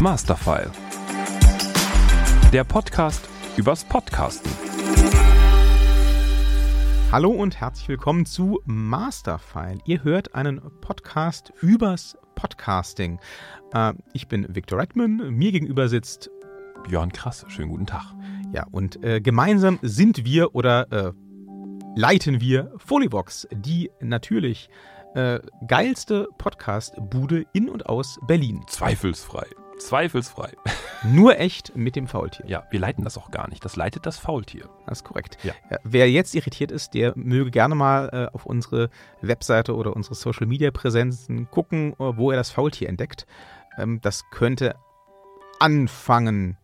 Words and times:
Masterfile. 0.00 0.70
Der 2.52 2.64
Podcast 2.64 3.28
übers 3.56 3.84
Podcasten. 3.84 4.50
Hallo 7.10 7.30
und 7.30 7.60
herzlich 7.60 7.88
willkommen 7.88 8.26
zu 8.26 8.60
Masterfile. 8.64 9.78
Ihr 9.86 10.04
hört 10.04 10.34
einen 10.34 10.60
Podcast 10.80 11.52
übers 11.60 12.16
Podcasting. 12.34 13.18
Äh, 13.72 13.94
ich 14.12 14.28
bin 14.28 14.46
Victor 14.48 14.78
Redman, 14.80 15.34
mir 15.34 15.52
gegenüber 15.52 15.88
sitzt 15.88 16.30
Björn 16.88 17.12
Krass, 17.12 17.44
schönen 17.48 17.70
guten 17.70 17.86
Tag. 17.86 18.14
Ja, 18.52 18.66
und 18.70 19.02
äh, 19.04 19.20
gemeinsam 19.20 19.78
sind 19.82 20.24
wir 20.24 20.54
oder 20.54 20.90
äh, 20.90 21.12
leiten 21.96 22.40
wir 22.40 22.72
Folivox, 22.78 23.46
die 23.52 23.90
natürlich 24.00 24.68
äh, 25.14 25.40
geilste 25.66 26.28
Podcast-Bude 26.38 27.44
in 27.52 27.68
und 27.68 27.86
aus 27.86 28.18
Berlin. 28.26 28.62
Zweifelsfrei. 28.66 29.46
Zweifelsfrei. 29.78 30.52
Nur 31.04 31.38
echt 31.38 31.76
mit 31.76 31.96
dem 31.96 32.06
Faultier. 32.06 32.46
Ja, 32.46 32.64
wir 32.70 32.78
leiten 32.80 33.04
das 33.04 33.18
auch 33.18 33.30
gar 33.30 33.48
nicht. 33.48 33.64
Das 33.64 33.76
leitet 33.76 34.06
das 34.06 34.16
Faultier. 34.16 34.68
Das 34.86 34.98
ist 34.98 35.04
korrekt. 35.04 35.38
Ja. 35.42 35.52
Ja, 35.70 35.78
wer 35.84 36.10
jetzt 36.10 36.34
irritiert 36.34 36.70
ist, 36.70 36.94
der 36.94 37.12
möge 37.16 37.50
gerne 37.50 37.74
mal 37.74 38.08
äh, 38.12 38.34
auf 38.34 38.46
unsere 38.46 38.90
Webseite 39.20 39.74
oder 39.74 39.96
unsere 39.96 40.14
Social 40.14 40.46
Media 40.46 40.70
Präsenzen 40.70 41.50
gucken, 41.50 41.94
äh, 41.94 42.16
wo 42.16 42.30
er 42.30 42.36
das 42.36 42.50
Faultier 42.50 42.88
entdeckt. 42.88 43.26
Ähm, 43.76 44.00
das 44.00 44.22
könnte 44.30 44.76
anfangen, 45.58 46.56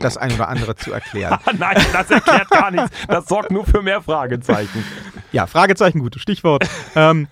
das 0.00 0.16
ein 0.16 0.32
oder 0.32 0.48
andere 0.48 0.76
zu 0.76 0.92
erklären. 0.92 1.38
Nein, 1.58 1.76
das 1.92 2.10
erklärt 2.10 2.50
gar 2.50 2.70
nichts. 2.70 2.90
Das 3.08 3.26
sorgt 3.26 3.50
nur 3.50 3.64
für 3.64 3.82
mehr 3.82 4.02
Fragezeichen. 4.02 4.84
Ja, 5.32 5.46
Fragezeichen, 5.46 6.00
gutes 6.00 6.20
Stichwort. 6.20 6.68
ähm, 6.94 7.28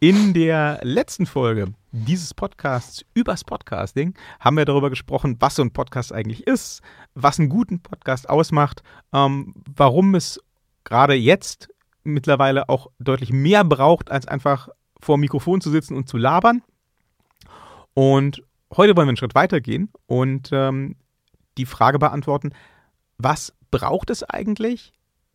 in 0.00 0.34
der 0.34 0.80
letzten 0.82 1.26
Folge 1.26 1.72
dieses 1.92 2.34
Podcasts 2.34 3.04
übers 3.14 3.44
Podcasting 3.44 4.14
haben 4.40 4.56
wir 4.56 4.64
darüber 4.64 4.90
gesprochen, 4.90 5.36
was 5.40 5.54
so 5.54 5.62
ein 5.62 5.72
Podcast 5.72 6.12
eigentlich 6.12 6.46
ist, 6.46 6.82
was 7.14 7.38
einen 7.38 7.48
guten 7.48 7.80
Podcast 7.80 8.28
ausmacht, 8.28 8.82
ähm, 9.12 9.54
warum 9.74 10.14
es 10.14 10.40
gerade 10.82 11.14
jetzt 11.14 11.68
mittlerweile 12.02 12.68
auch 12.68 12.90
deutlich 12.98 13.32
mehr 13.32 13.64
braucht, 13.64 14.10
als 14.10 14.26
einfach 14.26 14.68
vor 15.00 15.16
dem 15.16 15.20
Mikrofon 15.20 15.60
zu 15.60 15.70
sitzen 15.70 15.96
und 15.96 16.08
zu 16.08 16.16
labern. 16.16 16.62
Und 17.94 18.42
heute 18.76 18.96
wollen 18.96 19.06
wir 19.06 19.10
einen 19.10 19.16
Schritt 19.16 19.34
weitergehen 19.34 19.90
und 20.06 20.50
ähm, 20.52 20.96
die 21.56 21.66
Frage 21.66 21.98
beantworten, 21.98 22.50
was 23.18 23.54
braucht 23.70 24.10
es 24.10 24.24
eigentlich, 24.24 24.92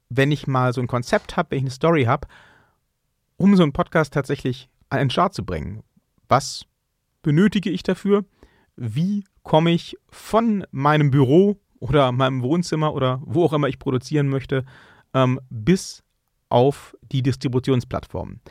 wenn 0.09 0.31
ich 0.31 0.47
mal 0.47 0.73
so 0.73 0.81
ein 0.81 0.87
Konzept 0.87 1.37
habe, 1.37 1.51
wenn 1.51 1.59
ich 1.59 1.63
eine 1.63 1.71
Story 1.71 2.03
habe, 2.03 2.27
um 3.39 3.55
so 3.55 3.63
einen 3.63 3.73
Podcast 3.73 4.13
tatsächlich 4.13 4.69
an 4.89 4.99
den 4.99 5.09
Start 5.09 5.33
zu 5.33 5.45
bringen? 5.45 5.81
Was 6.27 6.65
benötige 7.21 7.69
ich 7.69 7.83
dafür? 7.83 8.25
Wie 8.75 9.23
komme 9.43 9.71
ich 9.71 9.97
von 10.09 10.65
meinem 10.71 11.09
Büro 11.09 11.59
oder 11.79 12.11
meinem 12.11 12.43
Wohnzimmer 12.43 12.93
oder 12.93 13.21
wo 13.23 13.45
auch 13.45 13.53
immer 13.53 13.69
ich 13.69 13.79
produzieren 13.79 14.27
möchte, 14.27 14.65
ähm, 15.13 15.39
bis 15.49 16.03
auf 16.49 16.95
die 17.01 17.23
Distributionsplattformen? 17.23 18.41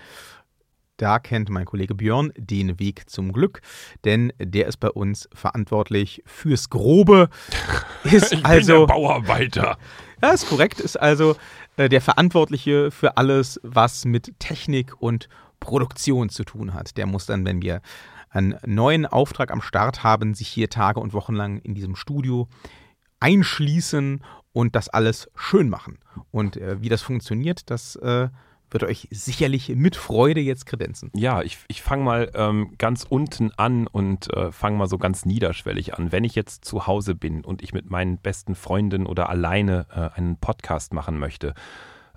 Da 0.99 1.21
kennt 1.21 1.49
mein 1.49 1.65
Kollege 1.65 1.95
Björn 1.95 2.33
den 2.37 2.81
Weg 2.81 3.09
zum 3.09 3.33
Glück, 3.33 3.63
denn 4.05 4.33
der 4.41 4.67
ist 4.67 4.79
bei 4.79 4.91
uns 4.91 5.29
verantwortlich 5.33 6.25
fürs 6.27 6.71
Grobe. 6.71 7.31
Ist 8.05 8.33
Ich 8.33 8.45
also 8.45 8.73
bin 8.73 8.81
der 8.81 8.95
Bauarbeiter. 8.95 9.79
ja, 10.23 10.31
ist 10.31 10.49
korrekt, 10.49 10.81
ist 10.81 10.97
also 10.97 11.37
äh, 11.77 11.89
der 11.89 12.01
Verantwortliche 12.01 12.91
für 12.91 13.17
alles, 13.17 13.61
was 13.63 14.05
mit 14.05 14.39
Technik 14.39 15.01
und 15.01 15.29
Produktion 15.61 16.31
zu 16.31 16.45
tun 16.45 16.75
hat. 16.75 16.97
Der 16.97 17.07
muss 17.07 17.27
dann, 17.27 17.45
wenn 17.45 17.63
wir 17.63 17.81
einen 18.31 18.57
neuen 18.67 19.07
Auftrag 19.07 19.51
am 19.53 19.63
Start 19.63 20.03
haben, 20.03 20.35
sich 20.35 20.49
hier 20.49 20.69
Tage 20.69 21.01
und 21.01 21.13
Wochen 21.13 21.35
lang 21.35 21.59
in 21.59 21.75
diesem 21.75 21.97
Studio 21.97 22.49
einschließen 23.21 24.23
und 24.53 24.75
das 24.75 24.89
alles 24.89 25.31
schön 25.37 25.69
machen. 25.69 25.99
Und 26.31 26.57
äh, 26.57 26.81
wie 26.83 26.89
das 26.89 27.03
funktioniert, 27.03 27.71
das 27.71 27.97
äh, 27.97 28.29
wird 28.71 28.85
euch 28.85 29.09
sicherlich 29.11 29.69
mit 29.71 29.97
Freude 29.97 30.41
jetzt 30.41 30.67
kredenzen. 30.67 31.11
Ja, 31.15 31.43
ich, 31.43 31.59
ich 31.69 31.83
fange 31.83 32.05
mal 32.05 32.31
ähm, 32.35 32.75
ganz 32.79 33.05
unten 33.09 33.53
an 33.57 33.87
und 33.87 34.33
äh, 34.35 34.53
fange 34.53 34.77
mal 34.77 34.89
so 34.89 34.99
ganz 34.99 35.25
niederschwellig 35.25 35.95
an. 35.95 36.13
Wenn 36.13 36.25
ich 36.25 36.35
jetzt 36.35 36.65
zu 36.65 36.87
Hause 36.87 37.15
bin 37.15 37.45
und 37.45 37.63
ich 37.63 37.73
mit 37.73 37.91
meinen 37.91 38.19
besten 38.19 38.55
Freunden 38.55 39.07
oder 39.07 39.29
alleine 39.29 39.87
äh, 39.91 40.19
einen 40.19 40.37
Podcast 40.37 40.93
machen 40.93 41.19
möchte 41.19 41.55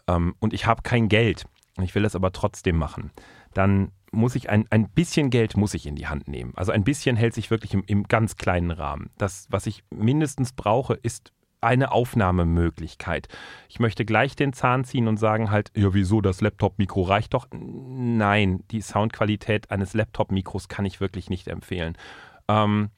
ähm, 0.08 0.36
und 0.40 0.54
ich 0.54 0.66
habe 0.66 0.82
kein 0.82 1.10
Geld, 1.10 1.46
ich 1.82 1.96
will 1.96 2.04
das 2.04 2.16
aber 2.16 2.32
trotzdem 2.32 2.78
machen, 2.78 3.12
dann 3.54 3.92
muss 4.12 4.36
ich 4.36 4.50
ein, 4.50 4.66
ein 4.70 4.90
bisschen 4.90 5.30
Geld 5.30 5.56
muss 5.56 5.74
ich 5.74 5.86
in 5.86 5.96
die 5.96 6.08
Hand 6.08 6.28
nehmen. 6.28 6.52
Also 6.56 6.72
ein 6.72 6.84
bisschen 6.84 7.16
hält 7.16 7.34
sich 7.34 7.50
wirklich 7.50 7.74
im, 7.74 7.84
im 7.88 8.04
ganz 8.04 8.36
kleinen 8.36 8.72
Rahmen. 8.72 9.10
Das, 9.18 9.48
was 9.50 9.68
ich 9.68 9.84
mindestens 9.90 10.52
brauche, 10.52 10.96
ist 10.96 11.32
eine 11.62 11.92
Aufnahmemöglichkeit. 11.92 13.28
Ich 13.70 13.80
möchte 13.80 14.04
gleich 14.06 14.36
den 14.36 14.54
Zahn 14.54 14.84
ziehen 14.84 15.08
und 15.08 15.18
sagen 15.18 15.52
halt, 15.52 15.72
ja 15.76 15.94
wieso, 15.94 16.22
das 16.22 16.42
Laptop-Mikro 16.42 17.04
reicht 17.04 17.34
doch. 17.34 17.48
Nein, 17.52 18.64
die 18.72 18.82
Soundqualität 18.82 19.72
eines 19.72 19.94
Laptop-Mikros 19.94 20.68
kann 20.68 20.86
ich 20.86 21.00
wirklich 21.00 21.30
nicht 21.30 21.48
empfehlen. 21.48 21.98
Ähm, 22.48 22.90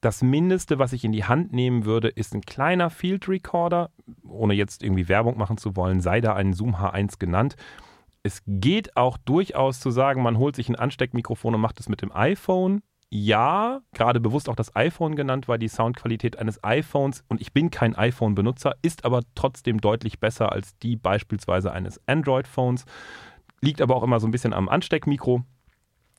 das 0.00 0.22
Mindeste, 0.22 0.78
was 0.78 0.92
ich 0.92 1.04
in 1.04 1.12
die 1.12 1.24
Hand 1.24 1.52
nehmen 1.52 1.84
würde, 1.84 2.08
ist 2.08 2.34
ein 2.34 2.42
kleiner 2.42 2.90
Field 2.90 3.28
Recorder, 3.28 3.90
ohne 4.28 4.54
jetzt 4.54 4.82
irgendwie 4.82 5.08
Werbung 5.08 5.36
machen 5.36 5.58
zu 5.58 5.74
wollen, 5.76 6.00
sei 6.00 6.20
da 6.20 6.34
ein 6.34 6.52
Zoom 6.52 6.76
H1 6.76 7.18
genannt. 7.18 7.56
Es 8.22 8.42
geht 8.46 8.96
auch 8.96 9.16
durchaus 9.16 9.80
zu 9.80 9.90
sagen, 9.90 10.22
man 10.22 10.38
holt 10.38 10.54
sich 10.54 10.68
ein 10.68 10.76
Ansteckmikrofon 10.76 11.54
und 11.54 11.60
macht 11.60 11.80
es 11.80 11.88
mit 11.88 12.02
dem 12.02 12.12
iPhone. 12.14 12.82
Ja, 13.10 13.80
gerade 13.94 14.20
bewusst 14.20 14.50
auch 14.50 14.56
das 14.56 14.76
iPhone 14.76 15.16
genannt, 15.16 15.48
weil 15.48 15.58
die 15.58 15.68
Soundqualität 15.68 16.38
eines 16.38 16.62
iPhones, 16.62 17.24
und 17.28 17.40
ich 17.40 17.54
bin 17.54 17.70
kein 17.70 17.96
iPhone-Benutzer, 17.96 18.74
ist 18.82 19.06
aber 19.06 19.22
trotzdem 19.34 19.80
deutlich 19.80 20.20
besser 20.20 20.52
als 20.52 20.76
die 20.78 20.96
beispielsweise 20.96 21.72
eines 21.72 22.00
Android-Phones. 22.06 22.84
Liegt 23.62 23.80
aber 23.80 23.96
auch 23.96 24.02
immer 24.02 24.20
so 24.20 24.28
ein 24.28 24.30
bisschen 24.30 24.52
am 24.52 24.68
Ansteckmikro. 24.68 25.42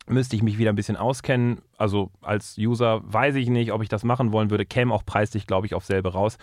Müsste 0.07 0.35
ich 0.35 0.41
mich 0.41 0.57
wieder 0.57 0.71
ein 0.71 0.75
bisschen 0.75 0.97
auskennen. 0.97 1.61
Also 1.77 2.09
als 2.21 2.57
User 2.57 3.01
weiß 3.03 3.35
ich 3.35 3.49
nicht, 3.49 3.71
ob 3.71 3.83
ich 3.83 3.89
das 3.89 4.03
machen 4.03 4.31
wollen 4.31 4.49
würde. 4.49 4.65
Käme 4.65 4.91
auch 4.91 5.05
preislich, 5.05 5.45
glaube 5.45 5.67
ich, 5.67 5.75
auf 5.75 5.85
selbe 5.85 6.13
raus. 6.13 6.39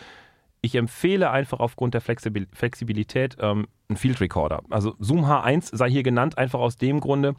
Ich 0.60 0.76
empfehle 0.76 1.30
einfach 1.30 1.58
aufgrund 1.58 1.94
der 1.94 2.00
Flexibil 2.00 2.46
Flexibilität 2.52 3.36
ähm, 3.40 3.66
einen 3.88 3.96
Field 3.96 4.20
Recorder. 4.20 4.62
Also 4.70 4.94
Zoom 5.00 5.24
H1 5.24 5.76
sei 5.76 5.90
hier 5.90 6.04
genannt, 6.04 6.38
einfach 6.38 6.60
aus 6.60 6.76
dem 6.76 7.00
Grunde, 7.00 7.34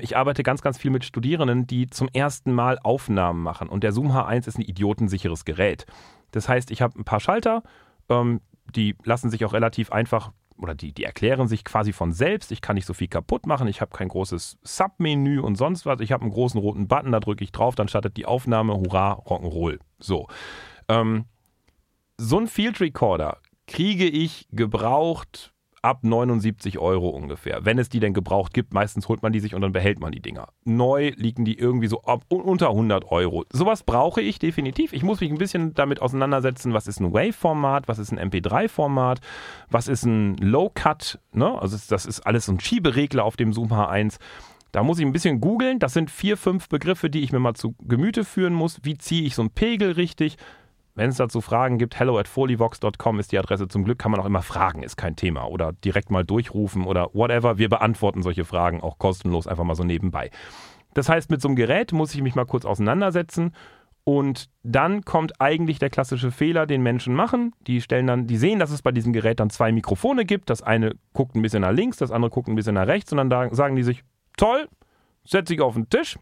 ich 0.00 0.16
arbeite 0.16 0.42
ganz, 0.42 0.62
ganz 0.62 0.78
viel 0.78 0.90
mit 0.90 1.04
Studierenden, 1.04 1.66
die 1.66 1.88
zum 1.88 2.08
ersten 2.08 2.52
Mal 2.52 2.78
Aufnahmen 2.82 3.42
machen. 3.42 3.68
Und 3.68 3.84
der 3.84 3.92
Zoom 3.92 4.12
H1 4.12 4.48
ist 4.48 4.58
ein 4.58 4.62
idiotensicheres 4.62 5.44
Gerät. 5.44 5.86
Das 6.32 6.48
heißt, 6.48 6.70
ich 6.70 6.82
habe 6.82 6.98
ein 6.98 7.04
paar 7.04 7.20
Schalter, 7.20 7.62
ähm, 8.08 8.40
die 8.74 8.96
lassen 9.04 9.30
sich 9.30 9.44
auch 9.44 9.52
relativ 9.52 9.92
einfach 9.92 10.32
oder 10.58 10.74
die, 10.74 10.92
die 10.92 11.04
erklären 11.04 11.48
sich 11.48 11.64
quasi 11.64 11.92
von 11.92 12.12
selbst. 12.12 12.52
Ich 12.52 12.60
kann 12.60 12.74
nicht 12.74 12.86
so 12.86 12.94
viel 12.94 13.08
kaputt 13.08 13.46
machen. 13.46 13.66
Ich 13.66 13.80
habe 13.80 13.96
kein 13.96 14.08
großes 14.08 14.58
Submenü 14.62 15.40
und 15.40 15.56
sonst 15.56 15.86
was. 15.86 16.00
Ich 16.00 16.12
habe 16.12 16.22
einen 16.22 16.32
großen 16.32 16.60
roten 16.60 16.86
Button, 16.86 17.12
da 17.12 17.20
drücke 17.20 17.44
ich 17.44 17.52
drauf, 17.52 17.74
dann 17.74 17.88
startet 17.88 18.16
die 18.16 18.26
Aufnahme. 18.26 18.74
Hurra, 18.74 19.14
Rock'n'Roll. 19.26 19.78
So. 19.98 20.28
Ähm, 20.88 21.24
so 22.18 22.38
ein 22.38 22.46
Field 22.46 22.80
Recorder 22.80 23.38
kriege 23.66 24.06
ich 24.06 24.48
gebraucht 24.52 25.54
ab 25.82 26.00
79 26.02 26.78
Euro 26.78 27.08
ungefähr. 27.08 27.64
Wenn 27.64 27.78
es 27.78 27.88
die 27.88 28.00
denn 28.00 28.14
gebraucht 28.14 28.52
gibt, 28.52 28.74
meistens 28.74 29.08
holt 29.08 29.22
man 29.22 29.32
die 29.32 29.40
sich 29.40 29.54
und 29.54 29.62
dann 29.62 29.72
behält 29.72 30.00
man 30.00 30.12
die 30.12 30.20
Dinger. 30.20 30.48
Neu 30.64 31.12
liegen 31.16 31.44
die 31.44 31.58
irgendwie 31.58 31.86
so 31.86 32.02
ab 32.02 32.24
unter 32.28 32.70
100 32.70 33.10
Euro. 33.10 33.44
Sowas 33.52 33.82
brauche 33.82 34.20
ich 34.20 34.38
definitiv. 34.38 34.92
Ich 34.92 35.02
muss 35.02 35.20
mich 35.20 35.30
ein 35.30 35.38
bisschen 35.38 35.74
damit 35.74 36.02
auseinandersetzen, 36.02 36.74
was 36.74 36.86
ist 36.86 37.00
ein 37.00 37.12
Wave-Format, 37.12 37.88
was 37.88 37.98
ist 37.98 38.12
ein 38.12 38.30
MP3-Format, 38.30 39.20
was 39.70 39.88
ist 39.88 40.04
ein 40.04 40.36
Low-Cut, 40.36 41.18
ne? 41.32 41.60
also 41.60 41.76
das 41.88 42.06
ist 42.06 42.20
alles 42.20 42.46
so 42.46 42.52
ein 42.52 42.60
Schieberegler 42.60 43.24
auf 43.24 43.36
dem 43.36 43.52
Zoom 43.52 43.72
H1. 43.72 44.18
Da 44.72 44.84
muss 44.84 44.98
ich 44.98 45.06
ein 45.06 45.12
bisschen 45.12 45.40
googeln. 45.40 45.78
Das 45.78 45.94
sind 45.94 46.10
vier, 46.10 46.36
fünf 46.36 46.68
Begriffe, 46.68 47.10
die 47.10 47.22
ich 47.22 47.32
mir 47.32 47.40
mal 47.40 47.54
zu 47.54 47.74
Gemüte 47.82 48.24
führen 48.24 48.54
muss. 48.54 48.78
Wie 48.82 48.96
ziehe 48.96 49.24
ich 49.24 49.34
so 49.34 49.42
einen 49.42 49.50
Pegel 49.50 49.92
richtig? 49.92 50.36
Wenn 51.00 51.08
es 51.08 51.16
dazu 51.16 51.40
Fragen 51.40 51.78
gibt, 51.78 51.98
hello 51.98 52.18
at 52.18 52.28
folivox.com 52.28 53.20
ist 53.20 53.32
die 53.32 53.38
Adresse. 53.38 53.68
Zum 53.68 53.84
Glück 53.84 53.98
kann 53.98 54.10
man 54.10 54.20
auch 54.20 54.26
immer 54.26 54.42
fragen, 54.42 54.82
ist 54.82 54.98
kein 54.98 55.16
Thema. 55.16 55.46
Oder 55.46 55.72
direkt 55.72 56.10
mal 56.10 56.26
durchrufen 56.26 56.84
oder 56.84 57.08
whatever. 57.14 57.56
Wir 57.56 57.70
beantworten 57.70 58.22
solche 58.22 58.44
Fragen 58.44 58.82
auch 58.82 58.98
kostenlos 58.98 59.46
einfach 59.46 59.64
mal 59.64 59.74
so 59.74 59.82
nebenbei. 59.82 60.30
Das 60.92 61.08
heißt, 61.08 61.30
mit 61.30 61.40
so 61.40 61.48
einem 61.48 61.56
Gerät 61.56 61.92
muss 61.92 62.14
ich 62.14 62.20
mich 62.20 62.34
mal 62.34 62.44
kurz 62.44 62.66
auseinandersetzen. 62.66 63.54
Und 64.04 64.50
dann 64.62 65.06
kommt 65.06 65.40
eigentlich 65.40 65.78
der 65.78 65.88
klassische 65.88 66.30
Fehler, 66.30 66.66
den 66.66 66.82
Menschen 66.82 67.14
machen. 67.14 67.54
Die 67.66 67.80
stellen 67.80 68.06
dann, 68.06 68.26
die 68.26 68.36
sehen, 68.36 68.58
dass 68.58 68.70
es 68.70 68.82
bei 68.82 68.92
diesem 68.92 69.14
Gerät 69.14 69.40
dann 69.40 69.48
zwei 69.48 69.72
Mikrofone 69.72 70.26
gibt. 70.26 70.50
Das 70.50 70.60
eine 70.60 70.96
guckt 71.14 71.34
ein 71.34 71.40
bisschen 71.40 71.62
nach 71.62 71.72
links, 71.72 71.96
das 71.96 72.10
andere 72.10 72.30
guckt 72.30 72.48
ein 72.48 72.56
bisschen 72.56 72.74
nach 72.74 72.86
rechts. 72.86 73.10
Und 73.10 73.16
dann 73.16 73.30
da 73.30 73.48
sagen 73.54 73.74
die 73.74 73.84
sich, 73.84 74.04
toll, 74.36 74.68
setze 75.24 75.54
ich 75.54 75.62
auf 75.62 75.72
den 75.72 75.88
Tisch, 75.88 76.18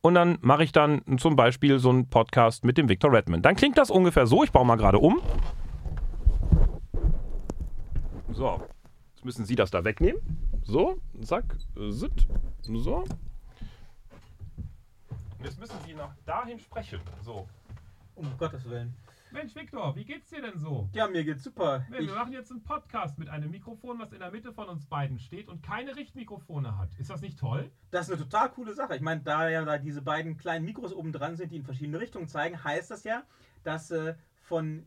und 0.00 0.14
dann 0.14 0.38
mache 0.40 0.64
ich 0.64 0.72
dann 0.72 1.02
zum 1.18 1.36
Beispiel 1.36 1.78
so 1.78 1.90
einen 1.90 2.08
Podcast 2.08 2.64
mit 2.64 2.78
dem 2.78 2.88
Victor 2.88 3.12
Redman. 3.12 3.42
Dann 3.42 3.56
klingt 3.56 3.78
das 3.78 3.90
ungefähr 3.90 4.26
so. 4.26 4.44
Ich 4.44 4.52
baue 4.52 4.66
mal 4.66 4.76
gerade 4.76 4.98
um. 4.98 5.20
So, 8.30 8.60
jetzt 9.14 9.24
müssen 9.24 9.44
Sie 9.44 9.56
das 9.56 9.70
da 9.70 9.84
wegnehmen. 9.84 10.20
So, 10.62 10.98
zack, 11.22 11.56
sit, 11.88 12.26
so. 12.62 13.04
Jetzt 15.42 15.58
müssen 15.58 15.76
Sie 15.86 15.94
nach 15.94 16.14
dahin 16.26 16.58
sprechen. 16.58 17.00
So. 17.22 17.48
Um 18.14 18.26
Gottes 18.38 18.68
Willen. 18.68 18.94
Mensch, 19.30 19.54
Viktor, 19.54 19.94
wie 19.96 20.04
geht's 20.04 20.30
dir 20.30 20.42
denn 20.42 20.58
so? 20.58 20.88
Ja, 20.92 21.06
mir 21.08 21.24
geht's 21.24 21.44
super. 21.44 21.84
Nee, 21.90 22.06
wir 22.06 22.14
machen 22.14 22.32
jetzt 22.32 22.50
einen 22.50 22.62
Podcast 22.62 23.18
mit 23.18 23.28
einem 23.28 23.50
Mikrofon, 23.50 23.98
was 23.98 24.12
in 24.12 24.20
der 24.20 24.30
Mitte 24.30 24.52
von 24.52 24.68
uns 24.68 24.86
beiden 24.86 25.18
steht 25.18 25.48
und 25.48 25.62
keine 25.62 25.96
Richtmikrofone 25.96 26.78
hat. 26.78 26.94
Ist 26.98 27.10
das 27.10 27.20
nicht 27.20 27.38
toll? 27.38 27.70
Das 27.90 28.08
ist 28.08 28.14
eine 28.14 28.22
total 28.22 28.50
coole 28.50 28.74
Sache. 28.74 28.96
Ich 28.96 29.02
meine, 29.02 29.20
da 29.22 29.48
ja 29.48 29.64
da 29.64 29.78
diese 29.78 30.02
beiden 30.02 30.36
kleinen 30.36 30.64
Mikros 30.64 30.92
oben 30.92 31.12
dran 31.12 31.36
sind, 31.36 31.52
die 31.52 31.56
in 31.56 31.64
verschiedene 31.64 32.00
Richtungen 32.00 32.28
zeigen, 32.28 32.62
heißt 32.62 32.90
das 32.90 33.04
ja, 33.04 33.22
dass 33.64 33.90
äh, 33.90 34.14
von 34.40 34.86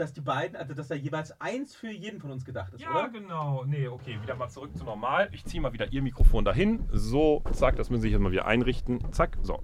dass 0.00 0.12
die 0.14 0.20
beiden, 0.22 0.56
also 0.56 0.72
dass 0.74 0.88
da 0.88 0.94
jeweils 0.94 1.38
eins 1.40 1.74
für 1.74 1.90
jeden 1.90 2.20
von 2.20 2.30
uns 2.30 2.44
gedacht 2.44 2.72
ist, 2.72 2.80
ja, 2.80 2.90
oder? 2.90 3.08
genau. 3.10 3.64
Nee, 3.64 3.86
okay, 3.86 4.20
wieder 4.22 4.34
mal 4.34 4.48
zurück 4.48 4.74
zu 4.76 4.84
normal. 4.84 5.28
Ich 5.32 5.44
ziehe 5.44 5.60
mal 5.60 5.72
wieder 5.72 5.92
Ihr 5.92 6.02
Mikrofon 6.02 6.44
dahin. 6.44 6.88
So, 6.90 7.42
zack, 7.52 7.76
das 7.76 7.90
müssen 7.90 8.02
Sie 8.02 8.08
jetzt 8.08 8.20
mal 8.20 8.32
wieder 8.32 8.46
einrichten. 8.46 9.12
Zack, 9.12 9.36
so. 9.42 9.62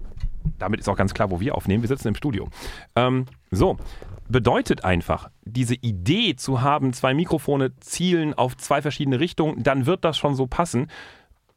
Damit 0.59 0.81
ist 0.81 0.89
auch 0.89 0.97
ganz 0.97 1.15
klar, 1.15 1.31
wo 1.31 1.41
wir 1.41 1.55
aufnehmen. 1.55 1.83
Wir 1.83 1.89
sitzen 1.89 2.09
im 2.09 2.15
Studio. 2.15 2.49
Ähm, 2.95 3.27
so, 3.51 3.77
bedeutet 4.29 4.85
einfach, 4.85 5.31
diese 5.45 5.75
Idee 5.75 6.37
zu 6.37 6.63
haben, 6.63 6.93
zwei 6.93 7.15
Mikrofone 7.15 7.77
zielen 7.81 8.35
auf 8.35 8.57
zwei 8.57 8.83
verschiedene 8.83 9.21
Richtungen, 9.21 9.63
dann 9.63 9.87
wird 9.87 10.05
das 10.05 10.17
schon 10.19 10.35
so 10.35 10.47
passen. 10.47 10.89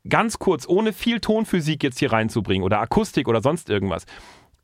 Ganz 0.08 0.40
kurz, 0.40 0.68
ohne 0.68 0.94
viel 0.94 1.20
Tonphysik 1.20 1.84
jetzt 1.84 2.00
hier 2.00 2.12
reinzubringen 2.12 2.64
oder 2.64 2.80
Akustik 2.80 3.28
oder 3.28 3.42
sonst 3.42 3.70
irgendwas 3.70 4.06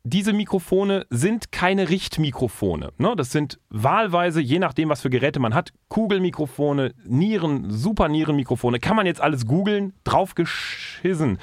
diese 0.08 0.32
Mikrofone 0.32 1.04
sind 1.10 1.50
keine 1.50 1.88
Richtmikrofone. 1.88 2.92
Ne? 2.96 3.14
Das 3.16 3.32
sind 3.32 3.58
wahlweise, 3.70 4.40
je 4.40 4.60
nachdem, 4.60 4.88
was 4.88 5.00
für 5.00 5.10
Geräte 5.10 5.40
man 5.40 5.52
hat, 5.52 5.72
Kugelmikrofone, 5.88 6.94
Nieren, 7.04 7.70
Supernierenmikrofone. 7.70 8.78
Kann 8.78 8.94
man 8.94 9.06
jetzt 9.06 9.20
alles 9.20 9.46
googeln, 9.46 9.94
draufgeschissen. 10.04 11.38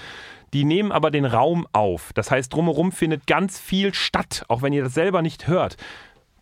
Die 0.54 0.66
nehmen 0.66 0.92
aber 0.92 1.12
den 1.12 1.26
Raum 1.26 1.68
auf. 1.74 2.14
Das 2.14 2.32
heißt, 2.32 2.54
drumherum 2.54 2.92
findet 2.92 3.28
ganz 3.28 3.60
viel 3.60 3.94
statt, 3.94 4.46
auch 4.48 4.62
wenn 4.62 4.74
ihr 4.74 4.84
das 4.84 4.94
selber 4.94 5.22
nicht 5.22 5.48
hört 5.48 5.78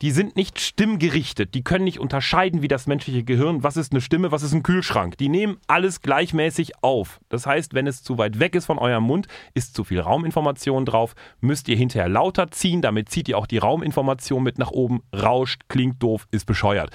die 0.01 0.11
sind 0.11 0.35
nicht 0.35 0.59
stimmgerichtet. 0.59 1.53
Die 1.53 1.63
können 1.63 1.83
nicht 1.83 1.99
unterscheiden, 1.99 2.63
wie 2.63 2.67
das 2.67 2.87
menschliche 2.87 3.23
Gehirn, 3.23 3.63
was 3.63 3.77
ist 3.77 3.91
eine 3.91 4.01
Stimme, 4.01 4.31
was 4.31 4.41
ist 4.41 4.53
ein 4.53 4.63
Kühlschrank. 4.63 5.17
Die 5.17 5.29
nehmen 5.29 5.57
alles 5.67 6.01
gleichmäßig 6.01 6.83
auf. 6.83 7.19
Das 7.29 7.45
heißt, 7.45 7.75
wenn 7.75 7.85
es 7.85 8.01
zu 8.01 8.17
weit 8.17 8.39
weg 8.39 8.55
ist 8.55 8.65
von 8.65 8.79
eurem 8.79 9.03
Mund, 9.03 9.27
ist 9.53 9.75
zu 9.75 9.83
viel 9.83 9.99
Rauminformation 9.99 10.85
drauf, 10.85 11.13
müsst 11.39 11.67
ihr 11.69 11.75
hinterher 11.75 12.09
lauter 12.09 12.49
ziehen, 12.49 12.81
damit 12.81 13.09
zieht 13.09 13.29
ihr 13.29 13.37
auch 13.37 13.45
die 13.45 13.59
Rauminformation 13.59 14.41
mit 14.41 14.57
nach 14.57 14.71
oben, 14.71 15.03
rauscht, 15.15 15.63
klingt 15.69 16.01
doof, 16.01 16.27
ist 16.31 16.45
bescheuert. 16.45 16.89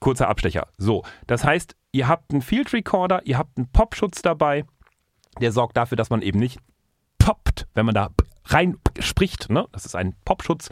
Kurzer 0.00 0.28
Abstecher. 0.28 0.66
So, 0.78 1.04
das 1.28 1.44
heißt, 1.44 1.76
ihr 1.92 2.08
habt 2.08 2.32
einen 2.32 2.42
Field 2.42 2.72
Recorder, 2.72 3.20
ihr 3.24 3.38
habt 3.38 3.56
einen 3.56 3.70
Popschutz 3.70 4.20
dabei, 4.20 4.64
der 5.40 5.52
sorgt 5.52 5.76
dafür, 5.76 5.96
dass 5.96 6.10
man 6.10 6.22
eben 6.22 6.38
nicht 6.38 6.60
poppt, 7.18 7.66
wenn 7.74 7.86
man 7.86 7.94
da 7.94 8.10
rein 8.44 8.78
spricht. 8.98 9.50
Ne? 9.50 9.66
Das 9.72 9.86
ist 9.86 9.94
ein 9.94 10.14
Popschutz 10.24 10.70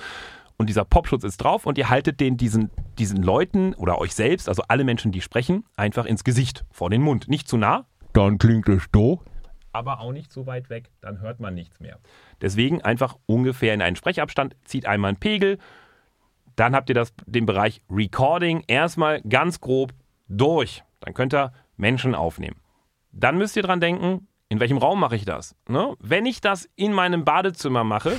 und 0.56 0.68
dieser 0.68 0.84
Popschutz 0.84 1.24
ist 1.24 1.38
drauf 1.38 1.66
und 1.66 1.78
ihr 1.78 1.88
haltet 1.88 2.20
den 2.20 2.36
diesen, 2.36 2.70
diesen 2.98 3.22
Leuten 3.22 3.74
oder 3.74 3.98
euch 3.98 4.14
selbst, 4.14 4.48
also 4.48 4.62
alle 4.68 4.84
Menschen, 4.84 5.12
die 5.12 5.20
sprechen, 5.20 5.64
einfach 5.76 6.04
ins 6.04 6.24
Gesicht, 6.24 6.64
vor 6.70 6.90
den 6.90 7.02
Mund. 7.02 7.28
Nicht 7.28 7.48
zu 7.48 7.56
nah, 7.56 7.86
dann 8.12 8.38
klingt 8.38 8.68
es 8.68 8.90
doof. 8.90 9.20
Aber 9.72 10.00
auch 10.00 10.12
nicht 10.12 10.32
zu 10.32 10.46
weit 10.46 10.70
weg, 10.70 10.90
dann 11.00 11.20
hört 11.20 11.38
man 11.38 11.54
nichts 11.54 11.78
mehr. 11.78 11.98
Deswegen 12.40 12.82
einfach 12.82 13.16
ungefähr 13.26 13.74
in 13.74 13.82
einen 13.82 13.96
Sprechabstand, 13.96 14.56
zieht 14.64 14.86
einmal 14.86 15.10
einen 15.10 15.20
Pegel, 15.20 15.58
dann 16.56 16.74
habt 16.74 16.88
ihr 16.88 16.94
das, 16.94 17.14
den 17.26 17.46
Bereich 17.46 17.82
Recording 17.88 18.64
erstmal 18.66 19.22
ganz 19.22 19.60
grob 19.60 19.92
durch. 20.26 20.82
Dann 20.98 21.14
könnt 21.14 21.32
ihr 21.32 21.52
Menschen 21.76 22.16
aufnehmen. 22.16 22.56
Dann 23.12 23.38
müsst 23.38 23.56
ihr 23.56 23.62
dran 23.62 23.80
denken, 23.80 24.26
in 24.48 24.60
welchem 24.60 24.78
Raum 24.78 25.00
mache 25.00 25.16
ich 25.16 25.24
das? 25.24 25.54
Ne? 25.68 25.94
Wenn 26.00 26.26
ich 26.26 26.40
das 26.40 26.68
in 26.74 26.92
meinem 26.92 27.24
Badezimmer 27.24 27.84
mache, 27.84 28.18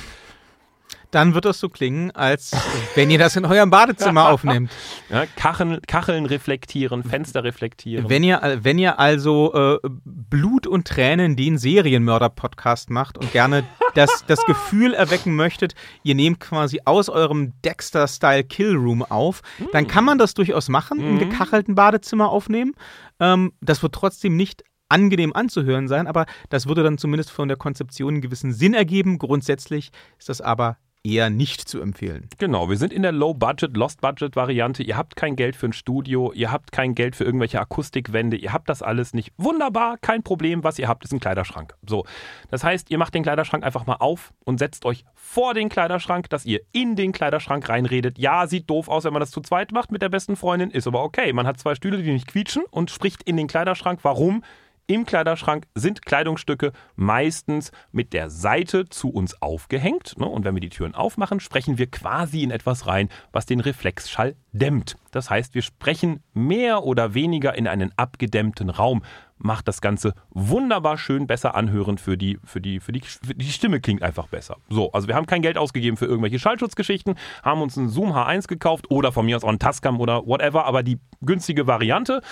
dann 1.10 1.34
wird 1.34 1.44
das 1.44 1.58
so 1.58 1.68
klingen, 1.68 2.12
als 2.12 2.52
wenn 2.94 3.10
ihr 3.10 3.18
das 3.18 3.34
in 3.34 3.44
eurem 3.44 3.70
Badezimmer 3.70 4.28
aufnehmt. 4.30 4.70
Ja, 5.08 5.26
Kacheln, 5.26 5.80
Kacheln 5.86 6.26
reflektieren, 6.26 7.02
Fenster 7.02 7.42
reflektieren. 7.42 8.08
Wenn 8.08 8.22
ihr, 8.22 8.58
wenn 8.62 8.78
ihr 8.78 9.00
also 9.00 9.52
äh, 9.82 9.88
Blut 10.04 10.68
und 10.68 10.86
Tränen 10.86 11.34
den 11.34 11.58
Serienmörder-Podcast 11.58 12.90
macht 12.90 13.18
und 13.18 13.32
gerne 13.32 13.64
das, 13.94 14.24
das 14.28 14.44
Gefühl 14.46 14.94
erwecken 14.94 15.34
möchtet, 15.34 15.74
ihr 16.04 16.14
nehmt 16.14 16.38
quasi 16.38 16.80
aus 16.84 17.08
eurem 17.08 17.54
Dexter-Style 17.64 18.44
Killroom 18.44 19.02
auf, 19.02 19.42
dann 19.72 19.88
kann 19.88 20.04
man 20.04 20.18
das 20.18 20.34
durchaus 20.34 20.68
machen, 20.68 21.00
im 21.00 21.14
mhm. 21.14 21.18
gekachelten 21.18 21.74
Badezimmer 21.74 22.28
aufnehmen. 22.28 22.74
Ähm, 23.18 23.52
das 23.60 23.82
wird 23.82 23.94
trotzdem 23.94 24.36
nicht 24.36 24.62
angenehm 24.90 25.34
anzuhören 25.34 25.88
sein, 25.88 26.06
aber 26.06 26.26
das 26.48 26.66
würde 26.66 26.82
dann 26.82 26.98
zumindest 26.98 27.30
von 27.30 27.48
der 27.48 27.56
Konzeption 27.56 28.14
einen 28.14 28.22
gewissen 28.22 28.52
Sinn 28.52 28.74
ergeben. 28.74 29.18
Grundsätzlich 29.18 29.90
ist 30.18 30.28
das 30.28 30.40
aber 30.40 30.76
eher 31.02 31.30
nicht 31.30 31.66
zu 31.66 31.80
empfehlen. 31.80 32.28
Genau, 32.38 32.68
wir 32.68 32.76
sind 32.76 32.92
in 32.92 33.02
der 33.02 33.12
Low-Budget, 33.12 33.76
Lost-Budget-Variante. 33.76 34.82
Ihr 34.82 34.96
habt 34.96 35.16
kein 35.16 35.36
Geld 35.36 35.56
für 35.56 35.66
ein 35.66 35.72
Studio, 35.72 36.32
ihr 36.32 36.52
habt 36.52 36.72
kein 36.72 36.94
Geld 36.94 37.16
für 37.16 37.24
irgendwelche 37.24 37.60
Akustikwände, 37.60 38.36
ihr 38.36 38.52
habt 38.52 38.68
das 38.68 38.82
alles 38.82 39.14
nicht. 39.14 39.32
Wunderbar, 39.38 39.96
kein 39.98 40.22
Problem. 40.22 40.62
Was 40.62 40.78
ihr 40.78 40.88
habt, 40.88 41.04
ist 41.04 41.12
ein 41.12 41.20
Kleiderschrank. 41.20 41.74
So, 41.86 42.04
das 42.50 42.64
heißt, 42.64 42.90
ihr 42.90 42.98
macht 42.98 43.14
den 43.14 43.22
Kleiderschrank 43.22 43.64
einfach 43.64 43.86
mal 43.86 43.96
auf 43.96 44.32
und 44.44 44.58
setzt 44.58 44.84
euch 44.84 45.04
vor 45.14 45.54
den 45.54 45.68
Kleiderschrank, 45.68 46.28
dass 46.28 46.44
ihr 46.44 46.60
in 46.72 46.96
den 46.96 47.12
Kleiderschrank 47.12 47.68
reinredet. 47.68 48.18
Ja, 48.18 48.46
sieht 48.46 48.68
doof 48.68 48.88
aus, 48.88 49.04
wenn 49.04 49.12
man 49.12 49.20
das 49.20 49.30
zu 49.30 49.40
zweit 49.40 49.72
macht 49.72 49.90
mit 49.92 50.02
der 50.02 50.10
besten 50.10 50.36
Freundin, 50.36 50.70
ist 50.70 50.86
aber 50.86 51.02
okay. 51.02 51.32
Man 51.32 51.46
hat 51.46 51.58
zwei 51.58 51.74
Stühle, 51.74 52.02
die 52.02 52.12
nicht 52.12 52.26
quietschen 52.26 52.64
und 52.70 52.90
spricht 52.90 53.22
in 53.22 53.36
den 53.36 53.46
Kleiderschrank. 53.46 54.00
Warum? 54.02 54.42
Im 54.90 55.06
Kleiderschrank 55.06 55.68
sind 55.76 56.04
Kleidungsstücke 56.04 56.72
meistens 56.96 57.70
mit 57.92 58.12
der 58.12 58.28
Seite 58.28 58.88
zu 58.88 59.08
uns 59.10 59.40
aufgehängt. 59.40 60.18
Ne? 60.18 60.26
Und 60.26 60.44
wenn 60.44 60.56
wir 60.56 60.60
die 60.60 60.68
Türen 60.68 60.96
aufmachen, 60.96 61.38
sprechen 61.38 61.78
wir 61.78 61.88
quasi 61.88 62.42
in 62.42 62.50
etwas 62.50 62.88
rein, 62.88 63.08
was 63.30 63.46
den 63.46 63.60
Reflexschall 63.60 64.34
dämmt. 64.50 64.96
Das 65.12 65.30
heißt, 65.30 65.54
wir 65.54 65.62
sprechen 65.62 66.24
mehr 66.34 66.82
oder 66.82 67.14
weniger 67.14 67.54
in 67.54 67.68
einen 67.68 67.92
abgedämmten 67.96 68.68
Raum. 68.68 69.04
Macht 69.38 69.68
das 69.68 69.80
Ganze 69.80 70.12
wunderbar 70.30 70.98
schön 70.98 71.28
besser 71.28 71.54
anhören 71.54 71.96
für 71.96 72.18
die, 72.18 72.40
für 72.44 72.60
die, 72.60 72.80
für 72.80 72.90
die, 72.90 73.00
für 73.00 73.34
die 73.36 73.52
Stimme 73.52 73.80
klingt 73.80 74.02
einfach 74.02 74.26
besser. 74.26 74.56
So, 74.70 74.90
also 74.90 75.06
wir 75.06 75.14
haben 75.14 75.26
kein 75.26 75.40
Geld 75.40 75.56
ausgegeben 75.56 75.98
für 75.98 76.06
irgendwelche 76.06 76.40
Schallschutzgeschichten, 76.40 77.14
haben 77.44 77.62
uns 77.62 77.78
einen 77.78 77.90
Zoom 77.90 78.10
H1 78.10 78.48
gekauft 78.48 78.90
oder 78.90 79.12
von 79.12 79.24
mir 79.24 79.36
aus 79.36 79.44
auch 79.44 79.48
einen 79.50 79.60
Tascam 79.60 80.00
oder 80.00 80.26
whatever, 80.26 80.64
aber 80.64 80.82
die 80.82 80.98
günstige 81.22 81.68
Variante 81.68 82.22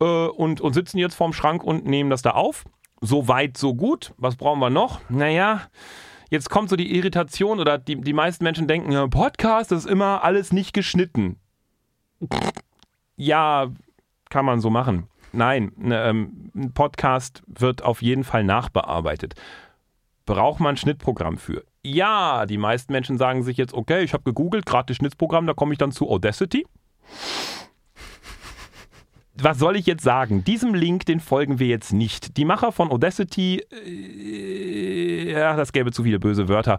äh, 0.00 0.04
und, 0.04 0.60
und 0.60 0.72
sitzen 0.72 0.98
jetzt 0.98 1.14
vorm 1.14 1.32
Schrank 1.32 1.62
und 1.62 1.84
nehmen 1.86 2.10
das 2.10 2.22
da 2.22 2.30
auf. 2.30 2.64
So 3.00 3.28
weit, 3.28 3.56
so 3.56 3.74
gut. 3.74 4.12
Was 4.18 4.36
brauchen 4.36 4.60
wir 4.60 4.70
noch? 4.70 5.00
Naja, 5.08 5.62
jetzt 6.30 6.50
kommt 6.50 6.68
so 6.68 6.76
die 6.76 6.94
Irritation 6.96 7.60
oder 7.60 7.78
die, 7.78 8.00
die 8.00 8.12
meisten 8.12 8.44
Menschen 8.44 8.66
denken, 8.66 8.92
ja, 8.92 9.06
Podcast 9.06 9.72
ist 9.72 9.86
immer 9.86 10.24
alles 10.24 10.52
nicht 10.52 10.72
geschnitten. 10.72 11.38
Ja, 13.16 13.68
kann 14.28 14.44
man 14.44 14.60
so 14.60 14.70
machen. 14.70 15.08
Nein, 15.32 15.72
ne, 15.76 16.02
ähm, 16.04 16.50
ein 16.54 16.74
Podcast 16.74 17.42
wird 17.46 17.82
auf 17.82 18.02
jeden 18.02 18.24
Fall 18.24 18.44
nachbearbeitet. 18.44 19.34
Braucht 20.26 20.60
man 20.60 20.74
ein 20.74 20.76
Schnittprogramm 20.76 21.38
für? 21.38 21.64
Ja, 21.82 22.44
die 22.46 22.58
meisten 22.58 22.92
Menschen 22.92 23.16
sagen 23.16 23.42
sich 23.42 23.56
jetzt, 23.56 23.72
okay, 23.72 24.02
ich 24.02 24.12
habe 24.12 24.24
gegoogelt, 24.24 24.66
gratis 24.66 24.96
Schnittprogramm, 24.96 25.46
da 25.46 25.54
komme 25.54 25.72
ich 25.72 25.78
dann 25.78 25.92
zu 25.92 26.10
Audacity 26.10 26.66
was 29.42 29.58
soll 29.58 29.76
ich 29.76 29.86
jetzt 29.86 30.02
sagen? 30.02 30.44
Diesem 30.44 30.74
Link, 30.74 31.06
den 31.06 31.20
folgen 31.20 31.58
wir 31.58 31.66
jetzt 31.66 31.92
nicht. 31.92 32.36
Die 32.36 32.44
Macher 32.44 32.72
von 32.72 32.90
Audacity, 32.90 33.62
äh, 33.72 35.32
ja, 35.32 35.56
das 35.56 35.72
gäbe 35.72 35.92
zu 35.92 36.04
viele 36.04 36.18
böse 36.18 36.48
Wörter. 36.48 36.78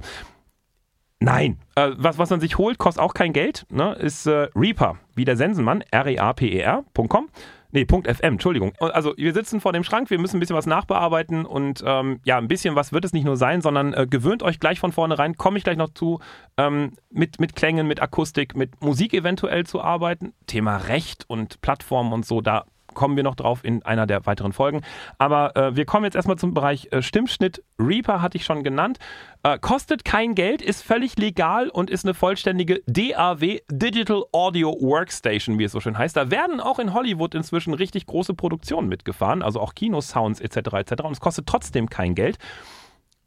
Nein, 1.20 1.60
äh, 1.75 1.91
was, 1.98 2.18
was 2.18 2.32
man 2.32 2.39
sich 2.39 2.58
holt, 2.58 2.80
kostet 2.80 3.03
auch 3.03 3.13
kein 3.13 3.32
Geld, 3.32 3.65
ne, 3.70 3.94
ist 3.94 4.25
äh, 4.25 4.50
Reaper, 4.56 4.98
wie 5.13 5.24
der 5.24 5.38
Sensenmann, 5.38 5.84
R-E-A-P-E-R.com. 5.91 7.30
Nee, 7.72 7.86
Punkt 7.86 8.08
FM, 8.08 8.34
Entschuldigung. 8.34 8.74
Also 8.80 9.13
wir 9.16 9.34
sitzen 9.34 9.62
vor 9.62 9.72
dem 9.72 9.84
Schrank, 9.84 10.10
wir 10.10 10.20
müssen 10.20 10.38
ein 10.38 10.40
bisschen 10.40 10.56
was 10.56 10.66
nachbearbeiten 10.66 11.46
und 11.46 11.84
ähm, 11.86 12.20
ja, 12.24 12.38
ein 12.38 12.48
bisschen 12.48 12.75
was 12.75 12.92
wird 12.92 13.06
es 13.06 13.13
nicht 13.13 13.24
nur 13.24 13.38
sein, 13.38 13.62
sondern 13.62 13.94
äh, 13.94 14.08
gewöhnt 14.10 14.44
euch 14.44 14.60
gleich 14.60 14.80
von 14.80 14.92
vornherein, 14.92 15.36
komme 15.38 15.58
ich 15.58 15.63
gleich 15.63 15.78
noch 15.78 15.94
zu, 15.94 16.20
ähm, 16.58 16.94
mit, 17.10 17.40
mit 17.40 17.56
Klängen, 17.56 17.88
mit 17.88 18.01
Akustik, 18.01 18.56
mit 18.56 18.82
Musik 18.82 19.13
eventuell 19.13 19.66
zu 19.66 19.82
arbeiten. 19.82 20.34
Thema 20.48 20.78
Recht 20.78 21.24
und 21.28 21.62
Plattformen 21.62 22.12
und 22.12 22.25
so, 22.25 22.42
da 22.42 22.66
kommen 22.94 23.16
wir 23.16 23.24
noch 23.24 23.36
drauf 23.36 23.64
in 23.64 23.84
einer 23.84 24.08
der 24.08 24.26
weiteren 24.26 24.54
Folgen. 24.54 24.82
Aber 25.18 25.56
äh, 25.56 25.76
wir 25.76 25.86
kommen 25.86 26.06
jetzt 26.06 26.16
erstmal 26.16 26.38
zum 26.38 26.54
Bereich 26.54 26.90
äh, 26.92 27.02
Stimmschnitt. 27.02 27.64
Reaper 27.80 28.22
hatte 28.22 28.38
ich 28.38 28.46
schon 28.46 28.64
genannt. 28.64 29.00
Äh, 29.44 29.58
kostet 29.60 30.06
kein 30.06 30.36
Geld, 30.36 30.62
ist 30.62 30.84
völlig 30.84 31.18
legal 31.18 31.70
und 31.70 31.90
ist 31.90 32.06
eine 32.06 32.14
vollständige 32.14 32.82
DAW, 32.88 33.60
Digital 33.72 34.24
Audio 34.32 34.76
Workstation, 34.80 35.58
wie 35.60 35.64
es 35.64 35.72
so 35.72 35.80
schön 35.80 35.98
heißt. 35.98 36.16
Da 36.16 36.32
werden 36.32 36.60
auch 36.60 36.80
in 36.80 36.94
Hollywood 36.94 37.36
inzwischen 37.36 37.74
richtig 37.74 38.06
große 38.06 38.34
Produktionen 38.34 38.88
mitgefahren, 38.88 39.42
also 39.42 39.60
auch 39.60 39.74
Kinosounds 39.74 40.40
etc. 40.42 40.74
etc. 40.74 41.04
Und 41.04 41.14
es 41.14 41.20
kostet 41.20 41.48
trotzdem 41.48 41.90
kein 41.90 42.16
Geld, 42.16 42.38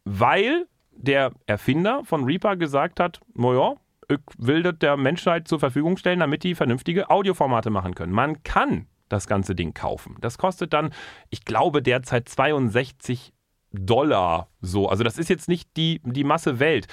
weil 0.04 0.66
der 0.96 1.32
Erfinder 1.46 2.02
von 2.04 2.24
Reaper 2.24 2.56
gesagt 2.56 3.00
hat, 3.00 3.20
naja, 3.34 3.74
ich 4.08 4.18
will 4.38 4.62
das 4.62 4.78
der 4.78 4.96
Menschheit 4.96 5.48
zur 5.48 5.58
Verfügung 5.58 5.96
stellen, 5.96 6.20
damit 6.20 6.44
die 6.44 6.54
vernünftige 6.54 7.10
Audioformate 7.10 7.70
machen 7.70 7.94
können. 7.94 8.12
Man 8.12 8.42
kann 8.42 8.86
das 9.14 9.26
ganze 9.26 9.54
Ding 9.54 9.74
kaufen. 9.74 10.16
Das 10.20 10.38
kostet 10.38 10.72
dann, 10.72 10.92
ich 11.30 11.44
glaube, 11.44 11.82
derzeit 11.82 12.28
62 12.28 13.32
Dollar 13.72 14.48
so. 14.60 14.88
Also 14.88 15.04
das 15.04 15.18
ist 15.18 15.28
jetzt 15.28 15.48
nicht 15.48 15.76
die, 15.76 16.00
die 16.04 16.24
Masse 16.24 16.58
Welt. 16.60 16.86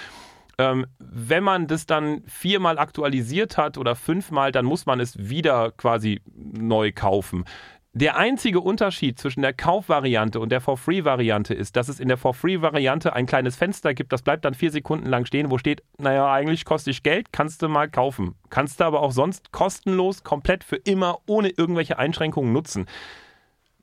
Ähm, 0.58 0.86
wenn 1.00 1.44
man 1.44 1.68
das 1.68 1.86
dann 1.86 2.24
viermal 2.26 2.78
aktualisiert 2.78 3.58
hat 3.58 3.78
oder 3.78 3.96
fünfmal, 3.96 4.52
dann 4.52 4.66
muss 4.66 4.86
man 4.86 5.00
es 5.00 5.18
wieder 5.18 5.72
quasi 5.72 6.22
neu 6.34 6.92
kaufen. 6.92 7.46
Der 7.94 8.16
einzige 8.16 8.62
Unterschied 8.62 9.20
zwischen 9.20 9.42
der 9.42 9.52
Kaufvariante 9.52 10.40
und 10.40 10.50
der 10.50 10.62
For-Free-Variante 10.62 11.54
ist, 11.54 11.76
dass 11.76 11.90
es 11.90 12.00
in 12.00 12.08
der 12.08 12.16
For-Free-Variante 12.16 13.12
ein 13.12 13.26
kleines 13.26 13.58
Fenster 13.58 13.94
gibt, 13.94 14.14
das 14.14 14.22
bleibt 14.22 14.46
dann 14.46 14.54
vier 14.54 14.72
Sekunden 14.72 15.08
lang 15.08 15.26
stehen, 15.26 15.52
wo 15.52 15.58
steht, 15.58 15.84
naja, 15.98 16.32
eigentlich 16.32 16.64
kostet 16.64 16.94
ich 16.94 17.04
Geld, 17.04 17.34
kannst 17.34 17.62
du 17.62 17.68
mal 17.68 17.90
kaufen. 17.90 18.36
Kannst 18.50 18.80
du 18.80 18.86
aber 18.86 19.02
auch 19.02 19.12
sonst 19.12 19.52
kostenlos, 19.52 20.24
komplett 20.24 20.64
für 20.64 20.78
immer, 20.78 21.20
ohne 21.26 21.50
irgendwelche 21.50 22.00
Einschränkungen 22.00 22.54
nutzen. 22.54 22.86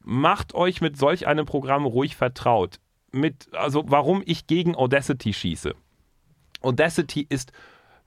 Macht 0.01 0.55
euch 0.55 0.81
mit 0.81 0.97
solch 0.97 1.27
einem 1.27 1.45
Programm 1.45 1.85
ruhig 1.85 2.17
vertraut. 2.17 2.81
Mit, 3.13 3.49
also 3.53 3.85
warum 3.89 4.23
ich 4.25 4.47
gegen 4.47 4.75
Audacity 4.75 5.35
schieße. 5.35 5.75
Audacity 6.63 7.27
ist 7.29 7.53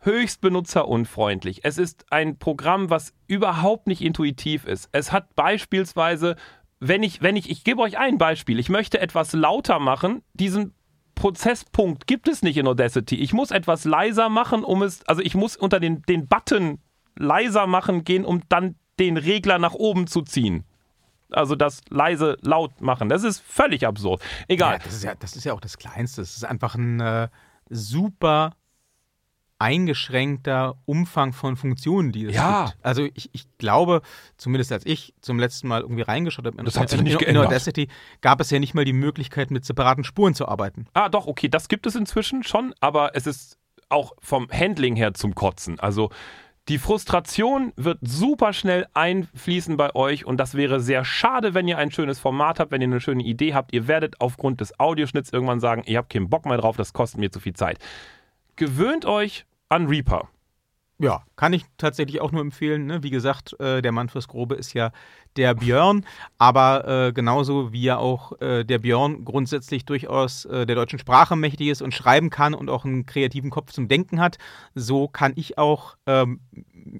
höchst 0.01 0.41
benutzerunfreundlich. 0.41 1.61
Es 1.63 1.77
ist 1.77 2.05
ein 2.11 2.37
Programm, 2.37 2.89
was 2.89 3.13
überhaupt 3.27 3.87
nicht 3.87 4.01
intuitiv 4.01 4.65
ist. 4.65 4.89
Es 4.91 5.11
hat 5.11 5.35
beispielsweise, 5.35 6.35
wenn 6.79 7.03
ich, 7.03 7.21
wenn 7.21 7.35
ich, 7.35 7.49
ich 7.49 7.63
gebe 7.63 7.81
euch 7.81 7.97
ein 7.97 8.17
Beispiel, 8.17 8.59
ich 8.59 8.69
möchte 8.69 8.99
etwas 8.99 9.33
lauter 9.33 9.79
machen, 9.79 10.23
diesen 10.33 10.73
Prozesspunkt 11.15 12.07
gibt 12.07 12.27
es 12.27 12.41
nicht 12.41 12.57
in 12.57 12.67
Audacity. 12.67 13.15
Ich 13.15 13.31
muss 13.31 13.51
etwas 13.51 13.85
leiser 13.85 14.29
machen, 14.29 14.63
um 14.63 14.81
es, 14.81 15.07
also 15.07 15.21
ich 15.21 15.35
muss 15.35 15.55
unter 15.55 15.79
den, 15.79 16.01
den 16.03 16.27
Button 16.27 16.79
leiser 17.15 17.67
machen 17.67 18.03
gehen, 18.03 18.25
um 18.25 18.41
dann 18.49 18.75
den 18.99 19.17
Regler 19.17 19.59
nach 19.59 19.73
oben 19.73 20.07
zu 20.07 20.21
ziehen. 20.21 20.63
Also 21.29 21.55
das 21.55 21.81
leise 21.89 22.37
laut 22.41 22.81
machen. 22.81 23.07
Das 23.07 23.23
ist 23.23 23.39
völlig 23.39 23.85
absurd. 23.85 24.21
Egal. 24.47 24.73
Ja, 24.73 24.79
das, 24.79 24.93
ist 24.93 25.03
ja, 25.03 25.15
das 25.15 25.35
ist 25.35 25.43
ja 25.43 25.53
auch 25.53 25.61
das 25.61 25.77
Kleinste. 25.77 26.21
Es 26.21 26.35
ist 26.35 26.43
einfach 26.43 26.75
ein 26.75 26.99
äh, 26.99 27.29
super 27.69 28.53
eingeschränkter 29.61 30.75
Umfang 30.85 31.33
von 31.33 31.55
Funktionen, 31.55 32.11
die 32.11 32.25
es 32.25 32.35
Ja. 32.35 32.65
gibt. 32.65 32.77
Also 32.83 33.07
ich, 33.13 33.29
ich 33.33 33.45
glaube, 33.57 34.01
zumindest 34.37 34.71
als 34.71 34.85
ich 34.85 35.13
zum 35.21 35.39
letzten 35.39 35.67
Mal 35.67 35.81
irgendwie 35.81 36.01
reingeschaut 36.01 36.45
habe 36.45 36.57
in, 36.57 36.65
Das 36.65 36.77
hat 36.79 36.89
sich 36.89 36.99
in, 36.99 37.03
nicht 37.05 37.13
in, 37.13 37.19
in 37.19 37.25
geändert. 37.25 37.47
Audacity, 37.47 37.87
gab 38.21 38.41
es 38.41 38.49
ja 38.49 38.59
nicht 38.59 38.73
mal 38.73 38.85
die 38.85 38.93
Möglichkeit, 38.93 39.51
mit 39.51 39.63
separaten 39.65 40.03
Spuren 40.03 40.33
zu 40.33 40.47
arbeiten. 40.47 40.87
Ah, 40.93 41.09
doch, 41.09 41.27
okay, 41.27 41.47
das 41.49 41.67
gibt 41.67 41.85
es 41.85 41.95
inzwischen 41.95 42.43
schon, 42.43 42.73
aber 42.79 43.15
es 43.15 43.27
ist 43.27 43.57
auch 43.89 44.13
vom 44.19 44.49
Handling 44.51 44.95
her 44.95 45.13
zum 45.13 45.35
Kotzen. 45.35 45.79
Also 45.79 46.09
die 46.69 46.77
Frustration 46.77 47.73
wird 47.75 47.97
super 48.01 48.53
schnell 48.53 48.85
einfließen 48.93 49.77
bei 49.77 49.93
euch 49.95 50.25
und 50.25 50.37
das 50.37 50.53
wäre 50.55 50.79
sehr 50.79 51.03
schade, 51.03 51.53
wenn 51.53 51.67
ihr 51.67 51.77
ein 51.77 51.91
schönes 51.91 52.19
Format 52.19 52.59
habt, 52.59 52.71
wenn 52.71 52.81
ihr 52.81 52.87
eine 52.87 53.01
schöne 53.01 53.23
Idee 53.23 53.53
habt. 53.53 53.73
Ihr 53.73 53.87
werdet 53.87 54.21
aufgrund 54.21 54.61
des 54.61 54.79
Audioschnitts 54.79 55.33
irgendwann 55.33 55.59
sagen, 55.59 55.83
ihr 55.85 55.97
habt 55.97 56.11
keinen 56.13 56.29
Bock 56.29 56.45
mehr 56.45 56.57
drauf, 56.57 56.77
das 56.77 56.93
kostet 56.93 57.19
mir 57.19 57.31
zu 57.31 57.39
viel 57.39 57.53
Zeit. 57.53 57.79
Gewöhnt 58.55 59.05
euch 59.05 59.45
Unreaper. 59.71 60.27
Ja, 61.01 61.23
kann 61.35 61.53
ich 61.53 61.65
tatsächlich 61.77 62.21
auch 62.21 62.31
nur 62.31 62.41
empfehlen. 62.41 62.85
Ne? 62.85 63.03
Wie 63.03 63.09
gesagt, 63.09 63.59
äh, 63.59 63.81
der 63.81 63.91
Mann 63.91 64.09
fürs 64.09 64.27
Grobe 64.27 64.55
ist 64.55 64.73
ja 64.73 64.91
der 65.37 65.53
Björn, 65.55 66.05
aber 66.37 67.07
äh, 67.07 67.13
genauso 67.13 67.71
wie 67.71 67.83
ja 67.83 67.97
auch 67.97 68.39
äh, 68.41 68.65
der 68.65 68.79
Björn 68.79 69.23
grundsätzlich 69.23 69.85
durchaus 69.85 70.43
äh, 70.45 70.65
der 70.65 70.75
deutschen 70.75 70.99
Sprache 70.99 71.37
mächtig 71.37 71.69
ist 71.69 71.81
und 71.81 71.93
schreiben 71.93 72.29
kann 72.29 72.53
und 72.53 72.69
auch 72.69 72.83
einen 72.83 73.05
kreativen 73.05 73.49
Kopf 73.49 73.71
zum 73.71 73.87
Denken 73.87 74.19
hat, 74.19 74.37
so 74.75 75.07
kann 75.07 75.31
ich 75.37 75.57
auch 75.57 75.95
ähm, 76.05 76.41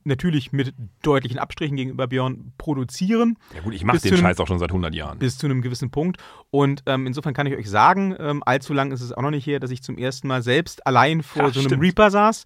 natürlich 0.05 0.53
mit 0.53 0.74
deutlichen 1.01 1.39
Abstrichen 1.39 1.75
gegenüber 1.75 2.08
Björn 2.08 2.53
produzieren 2.58 3.38
Ja 3.53 3.62
gut, 3.62 3.74
ich 3.74 3.84
mache 3.84 4.00
den 4.00 4.13
einem- 4.13 4.22
Scheiß 4.22 4.39
auch 4.39 4.48
schon 4.48 4.60
seit 4.60 4.70
100 4.70 4.96
Jahren. 4.96 5.20
bis 5.20 5.38
zu 5.38 5.48
einem 5.48 5.62
gewissen 5.62 5.91
Punkt. 5.91 6.17
Und 6.51 6.84
ähm, 6.86 7.08
insofern 7.08 7.34
kann 7.34 7.48
ich 7.48 7.55
euch 7.58 7.70
sagen, 7.70 8.15
ähm, 8.17 8.43
allzu 8.46 8.74
lang 8.74 8.91
ist 8.93 9.01
es 9.01 9.12
auch 9.12 9.22
noch 9.22 9.31
nicht 9.31 9.46
her, 9.46 9.60
dass 9.60 9.72
ich 9.72 9.84
zum 9.84 9.98
ersten 9.98 10.27
Mal 10.29 10.41
selbst 10.41 10.88
allein 10.88 11.22
vor 11.22 11.43
Ja, 11.43 11.50
so 11.50 11.60
einem 11.60 11.67
stimmt. 11.70 11.84
Reaper 11.84 12.12
saß. 12.12 12.46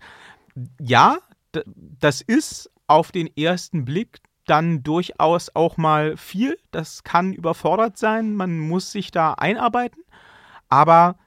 Ja, 0.82 1.18
das 1.66 2.22
ist 2.22 2.70
auf 2.88 3.12
den 3.12 3.28
ersten 3.36 3.86
Blick 3.86 4.20
dann 4.46 4.84
durchaus 4.84 5.56
auch 5.56 5.78
mal 5.78 6.18
viel. 6.18 6.58
Das 6.72 7.04
kann 7.04 7.34
überfordert 7.34 7.98
sein. 7.98 8.36
Man 8.36 8.60
muss 8.60 8.92
sich 8.92 9.12
da 9.12 9.34
einarbeiten. 9.34 10.04
Aber 10.70 11.18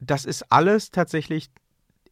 das 0.00 0.24
ist 0.24 0.52
alles 0.52 0.90
tatsächlich 0.90 1.50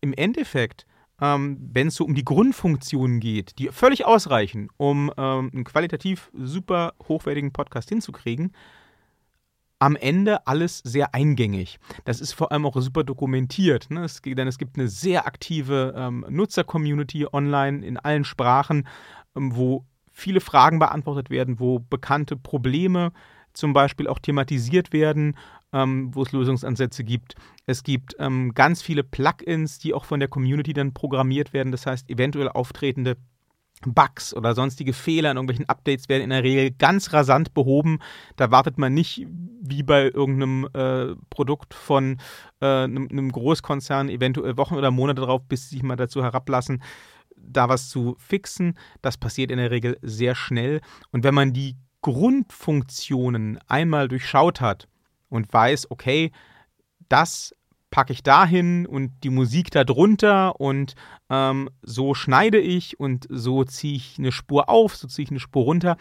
im 0.01 0.13
Endeffekt, 0.13 0.87
ähm, 1.21 1.59
wenn 1.73 1.89
es 1.89 1.95
so 1.95 2.05
um 2.05 2.15
die 2.15 2.25
Grundfunktionen 2.25 3.21
geht, 3.21 3.59
die 3.59 3.69
völlig 3.69 4.05
ausreichen, 4.05 4.69
um 4.77 5.13
ähm, 5.17 5.51
einen 5.53 5.65
qualitativ 5.65 6.31
super 6.35 6.95
hochwertigen 7.09 7.53
Podcast 7.53 7.89
hinzukriegen, 7.89 8.53
am 9.79 9.97
Ende 9.97 10.47
alles 10.47 10.79
sehr 10.79 11.15
eingängig. 11.15 11.79
Das 12.05 12.21
ist 12.21 12.33
vor 12.33 12.51
allem 12.51 12.67
auch 12.67 12.81
super 12.81 13.05
dokumentiert. 13.05 13.91
Ne? 13.91 14.05
Es, 14.05 14.23
denn 14.23 14.49
es 14.49 14.59
gibt 14.59 14.79
eine 14.79 14.89
sehr 14.89 15.27
aktive 15.27 15.95
ähm, 15.97 16.25
Nutzer-Community 16.29 17.27
online 17.31 17.85
in 17.85 17.99
allen 17.99 18.25
Sprachen, 18.25 18.87
ähm, 19.37 19.55
wo 19.55 19.85
viele 20.13 20.41
Fragen 20.41 20.79
beantwortet 20.79 21.29
werden, 21.29 21.61
wo 21.61 21.79
bekannte 21.79 22.37
Probleme 22.37 23.13
zum 23.53 23.73
Beispiel 23.73 24.09
auch 24.09 24.19
thematisiert 24.19 24.93
werden, 24.93 25.37
ähm, 25.73 26.15
wo 26.15 26.23
es 26.23 26.33
Lösungsansätze 26.33 27.05
gibt. 27.05 27.35
Es 27.67 27.83
gibt 27.83 28.17
ähm, 28.19 28.55
ganz 28.55 28.83
viele 28.83 29.03
Plugins, 29.03 29.79
die 29.79 29.93
auch 29.93 30.05
von 30.05 30.21
der 30.21 30.29
Community 30.29 30.73
dann 30.73 30.95
programmiert 30.95 31.53
werden. 31.53 31.73
Das 31.73 31.87
heißt, 31.87 32.09
eventuell 32.09 32.49
auftretende 32.49 33.17
Bugs 33.85 34.35
oder 34.35 34.55
sonstige 34.55 34.93
Fehler 34.93 35.31
in 35.31 35.37
irgendwelchen 35.37 35.69
Updates 35.69 36.09
werden 36.09 36.23
in 36.23 36.31
der 36.31 36.43
Regel 36.43 36.71
ganz 36.71 37.13
rasant 37.13 37.55
behoben. 37.55 37.99
Da 38.37 38.51
wartet 38.51 38.79
man 38.79 38.95
nicht 38.95 39.27
wie 39.61 39.83
bei 39.83 40.05
irgendeinem 40.05 40.69
äh, 40.73 41.15
Produkt 41.31 41.75
von 41.75 42.19
äh, 42.61 42.67
einem, 42.67 43.09
einem 43.11 43.31
Großkonzern 43.31 44.09
eventuell 44.09 44.57
Wochen 44.57 44.75
oder 44.75 44.91
Monate 44.91 45.21
darauf, 45.21 45.43
bis 45.45 45.69
sie 45.69 45.77
sich 45.77 45.83
mal 45.83 45.97
dazu 45.97 46.23
herablassen, 46.23 46.83
da 47.37 47.69
was 47.69 47.89
zu 47.91 48.17
fixen. 48.19 48.79
Das 49.03 49.19
passiert 49.19 49.51
in 49.51 49.59
der 49.59 49.71
Regel 49.71 49.99
sehr 50.03 50.35
schnell. 50.35 50.81
Und 51.11 51.23
wenn 51.23 51.35
man 51.35 51.53
die 51.53 51.77
Grundfunktionen 52.01 53.59
einmal 53.67 54.09
durchschaut 54.09 54.61
hat 54.61 54.89
und 55.29 55.53
weiß, 55.53 55.91
okay, 55.91 56.33
das 57.09 57.55
packe 57.91 58.13
ich 58.13 58.23
dahin 58.23 58.87
und 58.87 59.13
die 59.23 59.31
Musik 59.31 59.71
da 59.71 59.85
drunter 59.85 60.61
und 60.61 60.95
ähm, 61.31 61.71
so 61.83 62.15
schneide 62.15 62.59
ich 62.59 62.99
und 63.01 63.27
so 63.31 63.65
ziehe 63.65 63.97
ich 63.97 64.17
eine 64.19 64.33
Spur 64.33 64.69
auf, 64.69 64.97
so 64.97 65.09
ziehe 65.09 65.25
ich 65.25 65.31
eine 65.31 65.41
Spur 65.41 65.65
runter. 65.65 65.97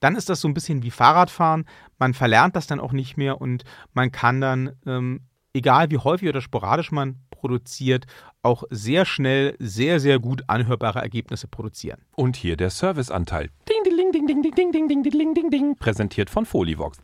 Dann 0.00 0.16
ist 0.16 0.28
das 0.28 0.40
so 0.40 0.48
ein 0.48 0.54
bisschen 0.54 0.82
wie 0.82 0.90
Fahrradfahren. 0.90 1.64
Man 1.98 2.14
verlernt 2.14 2.56
das 2.56 2.66
dann 2.66 2.80
auch 2.80 2.92
nicht 2.92 3.16
mehr 3.16 3.40
und 3.40 3.64
man 3.94 4.12
kann 4.12 4.40
dann, 4.40 4.72
ähm, 4.86 5.22
egal 5.54 5.90
wie 5.90 5.98
häufig 5.98 6.28
oder 6.28 6.40
sporadisch 6.40 6.92
man 6.92 7.20
produziert, 7.30 8.06
auch 8.42 8.64
sehr 8.70 9.04
schnell 9.04 9.56
sehr, 9.58 10.00
sehr 10.00 10.18
gut 10.18 10.44
anhörbare 10.46 11.00
Ergebnisse 11.00 11.48
produzieren. 11.48 12.00
Und 12.16 12.36
hier 12.36 12.56
der 12.56 12.70
Serviceanteil. 12.70 13.50
Ding, 13.68 13.84
ding, 13.84 13.96
ding, 13.96 14.26
ding, 14.26 14.26
ding, 14.26 14.42
ding, 14.42 14.72
ding, 14.72 14.88
ding, 14.88 15.02
ding, 15.02 15.12
ding, 15.12 15.34
ding, 15.34 15.50
ding. 15.50 15.76
Präsentiert 15.76 16.30
von 16.30 16.44
Folivox. 16.44 16.98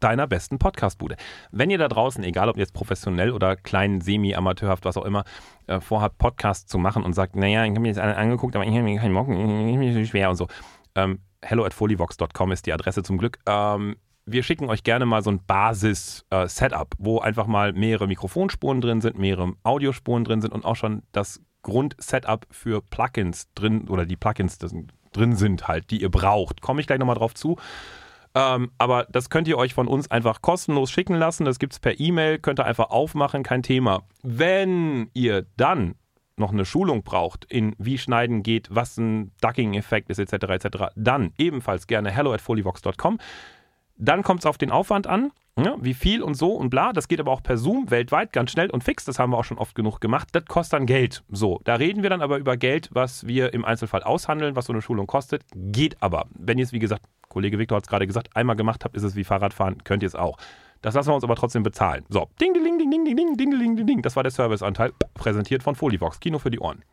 Deiner 0.00 0.26
besten 0.26 0.58
Podcastbude. 0.58 1.16
Wenn 1.50 1.70
ihr 1.70 1.78
da 1.78 1.88
draußen, 1.88 2.22
egal 2.22 2.48
ob 2.48 2.56
jetzt 2.56 2.72
professionell 2.72 3.32
oder 3.32 3.56
klein, 3.56 4.00
semi-amateurhaft, 4.00 4.84
was 4.84 4.96
auch 4.96 5.04
immer, 5.04 5.24
äh, 5.66 5.80
vorhabt, 5.80 6.18
Podcasts 6.18 6.66
zu 6.66 6.78
machen 6.78 7.02
und 7.02 7.14
sagt, 7.14 7.34
naja, 7.34 7.64
ich 7.64 7.70
habe 7.70 7.80
mir 7.80 7.88
jetzt 7.88 7.98
alle 7.98 8.16
angeguckt, 8.16 8.54
aber 8.54 8.64
ich 8.64 8.70
habe 8.70 8.82
mir 8.82 8.98
keinen 9.00 9.14
Bock, 9.14 9.28
ich 9.28 9.34
bin 9.34 10.06
schwer 10.06 10.30
und 10.30 10.36
so. 10.36 10.46
Ähm, 10.94 11.20
hello 11.42 11.64
at 11.64 11.74
folivox.com 11.74 12.52
ist 12.52 12.66
die 12.66 12.72
Adresse 12.72 13.02
zum 13.02 13.18
Glück. 13.18 13.38
Ähm, 13.46 13.96
wir 14.24 14.42
schicken 14.42 14.68
euch 14.68 14.82
gerne 14.82 15.06
mal 15.06 15.22
so 15.22 15.30
ein 15.30 15.44
Basis-Setup, 15.46 16.94
wo 16.98 17.18
einfach 17.20 17.46
mal 17.46 17.72
mehrere 17.72 18.06
Mikrofonspuren 18.06 18.80
drin 18.80 19.00
sind, 19.00 19.18
mehrere 19.18 19.54
Audiospuren 19.62 20.24
drin 20.24 20.40
sind 20.42 20.52
und 20.52 20.64
auch 20.64 20.76
schon 20.76 21.02
das 21.12 21.40
Grundsetup 21.62 22.46
für 22.50 22.82
Plugins 22.82 23.52
drin 23.54 23.88
oder 23.88 24.06
die 24.06 24.16
Plugins 24.16 24.58
drin 24.58 25.34
sind 25.34 25.66
halt, 25.66 25.90
die 25.90 26.02
ihr 26.02 26.10
braucht. 26.10 26.60
Komme 26.60 26.80
ich 26.80 26.86
gleich 26.86 26.98
nochmal 26.98 27.16
drauf 27.16 27.34
zu. 27.34 27.56
Ähm, 28.34 28.70
aber 28.78 29.06
das 29.10 29.30
könnt 29.30 29.48
ihr 29.48 29.58
euch 29.58 29.74
von 29.74 29.88
uns 29.88 30.10
einfach 30.10 30.42
kostenlos 30.42 30.90
schicken 30.90 31.14
lassen. 31.14 31.44
Das 31.44 31.58
gibt 31.58 31.72
es 31.72 31.80
per 31.80 31.98
E-Mail, 31.98 32.38
könnt 32.38 32.60
ihr 32.60 32.66
einfach 32.66 32.90
aufmachen, 32.90 33.42
kein 33.42 33.62
Thema. 33.62 34.02
Wenn 34.22 35.10
ihr 35.14 35.46
dann 35.56 35.94
noch 36.36 36.52
eine 36.52 36.64
Schulung 36.64 37.02
braucht, 37.02 37.44
in 37.46 37.74
wie 37.78 37.98
Schneiden 37.98 38.42
geht, 38.42 38.68
was 38.70 38.96
ein 38.96 39.32
Ducking-Effekt 39.40 40.08
ist, 40.10 40.18
etc., 40.18 40.64
etc., 40.64 40.68
dann 40.94 41.32
ebenfalls 41.36 41.86
gerne 41.86 42.10
hello 42.10 42.32
at 42.32 42.40
folivox.com. 42.40 43.18
Dann 43.98 44.22
kommt 44.22 44.40
es 44.40 44.46
auf 44.46 44.58
den 44.58 44.70
Aufwand 44.70 45.06
an, 45.06 45.32
ja, 45.58 45.74
wie 45.80 45.94
viel 45.94 46.22
und 46.22 46.34
so 46.34 46.52
und 46.52 46.70
bla. 46.70 46.92
Das 46.92 47.08
geht 47.08 47.18
aber 47.18 47.32
auch 47.32 47.42
per 47.42 47.56
Zoom 47.58 47.90
weltweit 47.90 48.32
ganz 48.32 48.52
schnell 48.52 48.70
und 48.70 48.84
fix. 48.84 49.04
Das 49.04 49.18
haben 49.18 49.30
wir 49.32 49.38
auch 49.38 49.44
schon 49.44 49.58
oft 49.58 49.74
genug 49.74 50.00
gemacht. 50.00 50.28
Das 50.32 50.44
kostet 50.46 50.74
dann 50.74 50.86
Geld. 50.86 51.24
So, 51.30 51.60
da 51.64 51.74
reden 51.74 52.02
wir 52.04 52.10
dann 52.10 52.22
aber 52.22 52.38
über 52.38 52.56
Geld, 52.56 52.88
was 52.92 53.26
wir 53.26 53.52
im 53.54 53.64
Einzelfall 53.64 54.04
aushandeln, 54.04 54.54
was 54.54 54.66
so 54.66 54.72
eine 54.72 54.82
Schulung 54.82 55.08
kostet. 55.08 55.42
Geht 55.54 56.00
aber. 56.00 56.26
Wenn 56.30 56.58
ihr 56.58 56.64
es, 56.64 56.72
wie 56.72 56.78
gesagt, 56.78 57.02
Kollege 57.28 57.58
Viktor 57.58 57.76
hat 57.76 57.84
es 57.84 57.88
gerade 57.88 58.06
gesagt, 58.06 58.36
einmal 58.36 58.54
gemacht 58.56 58.84
habt, 58.84 58.96
ist 58.96 59.02
es 59.02 59.16
wie 59.16 59.24
Fahrradfahren, 59.24 59.82
könnt 59.82 60.02
ihr 60.04 60.06
es 60.06 60.14
auch. 60.14 60.38
Das 60.80 60.94
lassen 60.94 61.10
wir 61.10 61.14
uns 61.16 61.24
aber 61.24 61.34
trotzdem 61.34 61.64
bezahlen. 61.64 62.04
So, 62.08 62.28
ding, 62.40 62.54
ding, 62.54 62.62
ding, 62.62 62.78
ding, 62.78 62.90
ding, 62.90 63.04
ding, 63.04 63.16
ding, 63.16 63.36
ding, 63.36 63.76
ding, 63.76 63.86
ding. 63.86 64.02
Das 64.02 64.14
war 64.14 64.22
der 64.22 64.30
Serviceanteil, 64.30 64.92
präsentiert 65.14 65.64
von 65.64 65.74
Folivox. 65.74 66.20
Kino 66.20 66.38
für 66.38 66.52
die 66.52 66.60
Ohren. 66.60 66.84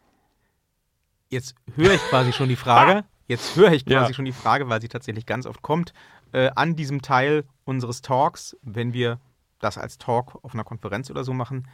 Jetzt 1.29 1.55
höre 1.75 1.93
ich 1.93 2.01
quasi 2.09 2.33
schon 2.33 2.49
die 2.49 2.55
Frage, 2.55 3.03
Jetzt 3.27 3.55
höre 3.55 3.71
ich 3.71 3.85
quasi 3.85 4.11
Ja. 4.11 4.13
schon 4.13 4.25
die 4.25 4.31
Frage, 4.31 4.69
weil 4.69 4.81
sie 4.81 4.87
tatsächlich 4.87 5.25
ganz 5.25 5.47
oft 5.47 5.63
kommt, 5.63 5.93
äh, 6.35 6.51
an 6.53 6.75
diesem 6.75 7.01
Teil 7.01 7.45
unseres 7.63 8.01
Talks, 8.01 8.57
wenn 8.61 8.91
wir 8.91 9.21
das 9.59 9.77
als 9.77 9.97
Talk 9.97 10.37
auf 10.43 10.53
einer 10.53 10.65
Konferenz 10.65 11.09
oder 11.09 11.23
so 11.23 11.33
machen. 11.33 11.67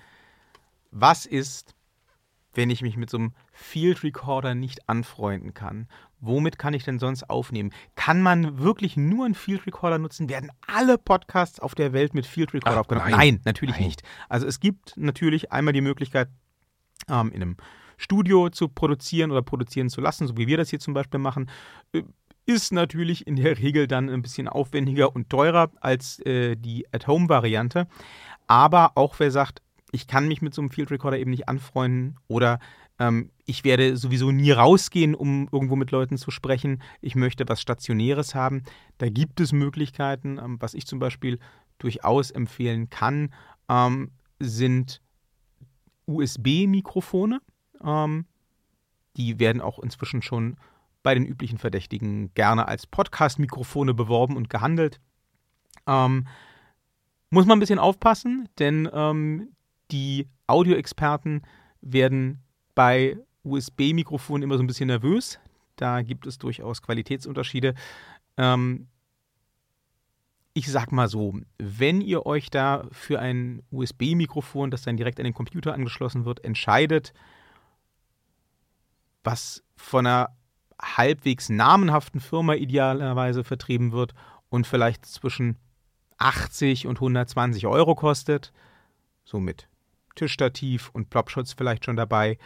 Was 0.91 1.25
ist, 1.25 1.74
wenn 2.53 2.70
ich 2.70 2.84
mich 2.84 2.96
mit 2.96 3.10
so 3.10 3.18
einem 3.18 3.34
Field 3.51 4.03
Recorder 4.03 4.53
nicht 4.53 4.88
anfreunden 4.88 5.56
kann? 5.56 5.88
Womit 6.20 6.60
kann 6.60 6.75
ich 6.75 6.84
denn 6.84 7.00
sonst 7.00 7.27
aufnehmen? 7.27 7.74
Kann 7.96 8.22
man 8.22 8.60
wirklich 8.60 8.98
nur 8.98 9.25
einen 9.25 9.34
Field 9.34 9.65
Recorder 9.65 9.98
nutzen? 9.98 10.30
Werden 10.30 10.51
alle 10.68 11.00
Podcasts 11.00 11.60
auf 11.60 11.74
der 11.74 11.91
Welt 11.91 12.13
mit 12.13 12.27
Field 12.27 12.53
Recorder 12.53 12.75
Ach, 12.77 12.82
aufgenommen? 12.82 13.10
nein. 13.10 13.41
natürlich 13.46 13.77
Nein. 13.77 13.86
nicht. 13.86 14.03
Also 14.30 14.46
es 14.46 14.60
gibt 14.60 14.96
natürlich 14.96 15.51
einmal 15.51 15.74
die 15.74 15.82
Möglichkeit, 15.82 16.30
ähm, 17.10 17.32
in 17.32 17.41
einem 17.41 17.58
Studio 17.98 18.50
zu 18.50 18.68
produzieren 18.68 19.32
oder 19.32 19.41
produzieren 19.41 19.89
zu 19.89 20.01
lassen, 20.01 20.27
so 20.27 20.38
wie 20.38 20.46
wir 20.46 20.58
das 20.58 20.70
hier 20.70 20.80
zum 20.80 20.94
Beispiel 20.94 21.20
machen. 21.20 21.50
Ist 22.45 22.74
natürlich 22.74 23.27
in 23.27 23.36
der 23.36 23.57
Regel 23.60 23.88
dann 23.88 24.10
ein 24.10 24.21
bisschen 24.21 24.48
aufwendiger 24.48 25.15
und 25.15 25.29
teurer 25.29 25.71
als 25.79 26.19
äh, 26.25 26.55
die 26.55 26.86
At-Home-Variante. 26.91 27.88
Aber 28.48 28.93
auch 28.95 29.19
wer 29.19 29.31
sagt, 29.31 29.62
ich 29.91 30.07
kann 30.07 30.27
mich 30.27 30.41
mit 30.41 30.53
so 30.53 30.62
einem 30.62 30.71
Field 30.71 30.91
Recorder 30.91 31.19
eben 31.19 31.31
nicht 31.31 31.48
anfreunden 31.48 32.17
oder 32.27 32.60
ähm, 33.00 33.31
ich 33.45 33.63
werde 33.63 33.98
sowieso 33.98 34.31
nie 34.31 34.51
rausgehen, 34.51 35.15
um 35.15 35.50
irgendwo 35.51 35.75
mit 35.75 35.91
Leuten 35.91 36.17
zu 36.17 36.31
sprechen. 36.31 36.81
Ich 37.01 37.15
möchte 37.15 37.48
was 37.50 37.62
Stationäres 37.62 38.36
haben. 38.36 38.63
Da 38.98 39.10
gibt 39.10 39.39
es 39.39 39.51
Möglichkeiten. 39.51 40.38
Ähm, 40.38 40.57
was 40.60 40.74
ich 40.74 40.86
zum 40.86 41.00
Beispiel 41.00 41.39
durchaus 41.79 42.31
empfehlen 42.31 42.89
kann, 42.89 43.33
ähm, 43.69 44.12
sind 44.39 45.01
USB-Mikrofone. 46.05 47.41
Ähm, 47.83 48.25
die 49.17 49.39
werden 49.39 49.62
auch 49.62 49.79
inzwischen 49.79 50.21
schon 50.21 50.57
bei 51.03 51.13
den 51.13 51.25
üblichen 51.25 51.58
Verdächtigen 51.58 52.34
gerne 52.34 52.67
als 52.67 52.88
Podcast-Mikrofone 52.88 53.93
beworben 53.93 54.36
und 54.36 54.50
gehandelt. 54.50 55.00
Ähm, 55.88 56.27
muss 57.29 57.46
man 57.46 57.58
ein 57.58 57.62
bisschen 57.62 57.79
aufpassen, 57.79 58.50
denn 58.60 58.89
ähm, 58.93 59.50
die 59.91 60.27
Audioexperten 60.48 61.41
werden 61.81 62.43
bei 62.75 63.17
USB-Mikrofonen 63.43 64.43
immer 64.43 64.58
so 64.58 64.63
ein 64.63 64.67
bisschen 64.67 64.88
nervös. 64.88 65.39
Da 65.75 66.01
gibt 66.01 66.27
es 66.27 66.38
durchaus 66.38 66.81
Qualitätsunterschiede. 66.81 67.74
Ähm, 68.38 68.88
ich 70.53 70.70
sag 70.70 70.91
mal 70.91 71.08
so, 71.08 71.39
wenn 71.58 72.01
ihr 72.01 72.25
euch 72.25 72.50
da 72.50 72.86
für 72.91 73.20
ein 73.20 73.63
USB-Mikrofon, 73.72 74.70
das 74.70 74.81
dann 74.81 74.98
direkt 74.98 75.20
an 75.20 75.24
den 75.24 75.34
Computer 75.34 75.74
angeschlossen 75.74 76.25
wird, 76.25 76.43
entscheidet, 76.43 77.13
was 79.24 79.63
von 79.75 80.05
einer 80.05 80.36
halbwegs 80.81 81.50
namenhaften 81.50 82.19
Firma 82.19 82.55
idealerweise 82.55 83.43
vertrieben 83.43 83.91
wird 83.91 84.13
und 84.50 84.67
vielleicht 84.67 85.05
zwischen 85.05 85.57
80 86.17 86.88
und 86.88 86.97
120 86.97 87.67
Euro 87.67 87.95
kostet, 87.95 88.51
so 89.23 89.39
mit 89.39 89.67
Tischstativ 90.15 90.89
und 90.93 91.09
Plopschutz 91.09 91.53
vielleicht 91.53 91.85
schon 91.85 91.95
dabei, 91.95 92.38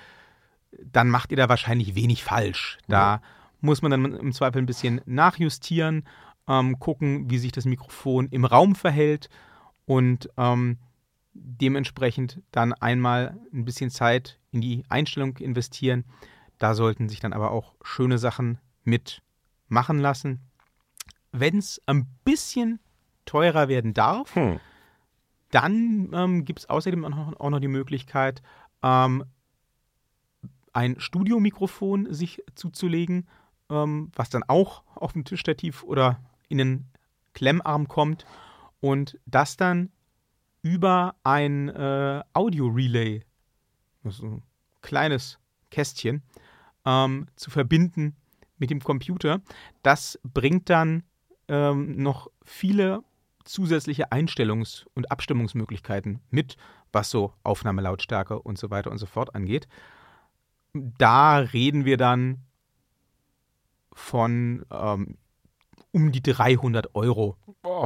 dann 0.83 1.09
macht 1.09 1.31
ihr 1.31 1.37
da 1.37 1.49
wahrscheinlich 1.49 1.95
wenig 1.95 2.23
falsch. 2.23 2.77
Da 2.87 3.21
muss 3.61 3.81
man 3.81 3.91
dann 3.91 4.05
im 4.13 4.33
Zweifel 4.33 4.61
ein 4.61 4.65
bisschen 4.65 5.01
nachjustieren, 5.05 6.05
ähm, 6.47 6.79
gucken, 6.79 7.29
wie 7.29 7.37
sich 7.37 7.51
das 7.51 7.65
Mikrofon 7.65 8.27
im 8.29 8.45
Raum 8.45 8.75
verhält 8.75 9.29
und 9.85 10.29
ähm, 10.37 10.77
dementsprechend 11.33 12.41
dann 12.51 12.73
einmal 12.73 13.37
ein 13.53 13.65
bisschen 13.65 13.89
Zeit 13.89 14.39
in 14.51 14.61
die 14.61 14.83
Einstellung 14.89 15.37
investieren. 15.37 16.05
Da 16.57 16.73
sollten 16.73 17.09
sich 17.09 17.19
dann 17.19 17.33
aber 17.33 17.51
auch 17.51 17.75
schöne 17.83 18.17
Sachen 18.17 18.59
mit 18.83 19.21
machen 19.67 19.99
lassen. 19.99 20.41
Wenn 21.31 21.57
es 21.57 21.81
ein 21.85 22.07
bisschen 22.23 22.79
teurer 23.25 23.67
werden 23.67 23.93
darf, 23.93 24.33
Hm. 24.35 24.59
dann 25.51 26.09
ähm, 26.13 26.45
gibt 26.45 26.59
es 26.59 26.69
außerdem 26.69 27.03
auch 27.05 27.09
noch, 27.09 27.39
auch 27.39 27.49
noch 27.49 27.59
die 27.59 27.67
Möglichkeit, 27.67 28.41
ähm, 28.83 29.25
ein 30.73 30.99
Studiomikrofon 30.99 32.13
sich 32.13 32.43
zuzulegen, 32.55 33.27
ähm, 33.69 34.11
was 34.15 34.29
dann 34.29 34.43
auch 34.43 34.83
auf 34.93 35.13
dem 35.13 35.23
Tischstativ 35.23 35.83
oder 35.83 36.19
in 36.49 36.57
den 36.57 36.85
Klemmarm 37.33 37.87
kommt 37.87 38.25
und 38.81 39.17
das 39.25 39.57
dann 39.57 39.91
über 40.61 41.15
ein 41.23 41.69
äh, 41.69 42.23
Audio-Relay, 42.33 43.23
das 44.03 44.15
ist 44.15 44.23
ein 44.23 44.43
kleines 44.81 45.39
Kästchen, 45.69 46.23
ähm, 46.85 47.27
zu 47.35 47.49
verbinden 47.49 48.15
mit 48.57 48.69
dem 48.69 48.79
Computer. 48.81 49.41
Das 49.83 50.19
bringt 50.23 50.69
dann 50.69 51.03
ähm, 51.47 52.01
noch 52.01 52.29
viele 52.43 53.03
zusätzliche 53.43 54.11
Einstellungs- 54.11 54.85
und 54.95 55.11
Abstimmungsmöglichkeiten 55.11 56.19
mit, 56.29 56.57
was 56.91 57.09
so 57.09 57.33
Aufnahmelautstärke 57.43 58.39
und 58.39 58.57
so 58.57 58.69
weiter 58.69 58.91
und 58.91 58.97
so 58.97 59.05
fort 59.05 59.35
angeht. 59.35 59.67
Da 60.73 61.37
reden 61.37 61.85
wir 61.85 61.97
dann 61.97 62.41
von 63.93 64.65
ähm, 64.71 65.17
um 65.91 66.11
die 66.11 66.21
300 66.21 66.93
Euro 66.95 67.37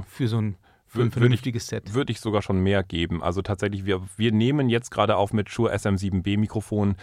für 0.08 0.28
so 0.28 0.42
ein, 0.42 0.58
für 0.88 1.04
ein 1.04 1.12
vernünftiges 1.12 1.68
Set. 1.68 1.94
würde 1.94 2.12
ich 2.12 2.20
sogar 2.20 2.42
schon 2.42 2.62
mehr 2.62 2.84
geben. 2.84 3.22
Also 3.22 3.44
tatsächlich, 3.44 3.86
wir, 3.86 4.02
wir 4.18 4.32
nehmen 4.32 4.70
jetzt 4.70 4.90
gerade 4.90 5.16
auf 5.16 5.32
mit 5.34 5.50
Shure 5.52 5.74
SM7B 5.76 6.40
Mikrofon. 6.40 6.96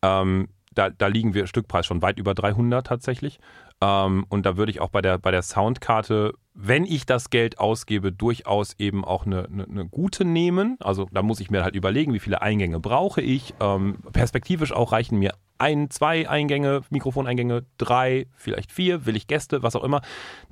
Ähm, 0.00 0.48
da, 0.76 0.90
da 0.90 1.08
liegen 1.08 1.34
wir 1.34 1.46
Stückpreis 1.46 1.86
schon 1.86 2.02
weit 2.02 2.18
über 2.18 2.34
300 2.34 2.86
tatsächlich. 2.86 3.40
Ähm, 3.80 4.24
und 4.28 4.46
da 4.46 4.56
würde 4.56 4.70
ich 4.70 4.80
auch 4.80 4.90
bei 4.90 5.02
der, 5.02 5.18
bei 5.18 5.30
der 5.30 5.42
Soundkarte, 5.42 6.34
wenn 6.54 6.84
ich 6.84 7.06
das 7.06 7.30
Geld 7.30 7.58
ausgebe, 7.58 8.12
durchaus 8.12 8.74
eben 8.78 9.04
auch 9.04 9.26
eine, 9.26 9.46
eine, 9.46 9.64
eine 9.64 9.86
gute 9.86 10.24
nehmen. 10.24 10.76
Also 10.80 11.08
da 11.10 11.22
muss 11.22 11.40
ich 11.40 11.50
mir 11.50 11.64
halt 11.64 11.74
überlegen, 11.74 12.12
wie 12.12 12.20
viele 12.20 12.42
Eingänge 12.42 12.80
brauche 12.80 13.20
ich. 13.20 13.54
Ähm, 13.60 13.98
perspektivisch 14.12 14.72
auch 14.72 14.92
reichen 14.92 15.18
mir 15.18 15.34
ein, 15.58 15.90
zwei 15.90 16.28
Eingänge, 16.28 16.82
Mikrofoneingänge, 16.90 17.64
drei, 17.78 18.26
vielleicht 18.36 18.72
vier, 18.72 19.06
will 19.06 19.16
ich 19.16 19.26
Gäste, 19.26 19.62
was 19.62 19.76
auch 19.76 19.84
immer. 19.84 20.02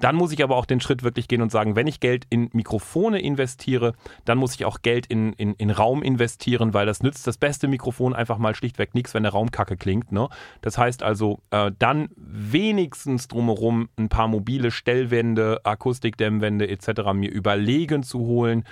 Dann 0.01 0.17
muss 0.17 0.33
ich 0.33 0.43
aber 0.43 0.57
auch 0.57 0.67
den 0.67 0.81
Schritt 0.81 1.03
wirklich 1.03 1.29
gehen 1.29 1.43
und 1.43 1.53
sagen, 1.53 1.77
wenn 1.77 1.87
ich 1.87 2.01
Geld 2.01 2.27
in 2.31 2.51
Mikrofone 2.53 3.21
investiere, 3.21 3.95
dann 4.25 4.39
muss 4.39 4.55
ich 4.55 4.65
auch 4.65 4.83
Geld 4.83 5.07
in, 5.07 5.33
in, 5.35 5.55
in 5.55 5.71
Raum 5.71 6.03
investieren, 6.03 6.75
weil 6.75 6.87
das 6.87 7.03
nützt 7.03 7.27
das 7.27 7.39
beste 7.39 7.69
Mikrofon 7.69 8.15
einfach 8.15 8.39
mal 8.39 8.55
schlichtweg 8.55 8.95
nichts, 8.95 9.15
wenn 9.15 9.23
der 9.23 9.33
Raum 9.33 9.51
kacke 9.51 9.77
klingt. 9.77 10.13
Ne? 10.13 10.29
Das 10.63 10.79
heißt 10.79 11.03
also, 11.03 11.41
äh, 11.51 11.71
dann 11.79 12.09
wenigstens 12.17 13.29
drumherum 13.29 13.89
ein 13.97 14.09
paar 14.09 14.29
mobile 14.29 14.71
Stellwände, 14.71 15.61
Akustikdämmwände 15.65 16.69
etc. 16.69 17.13
mir 17.15 17.31
überlegen 17.31 18.03
zu 18.03 18.21
holen. 18.21 18.65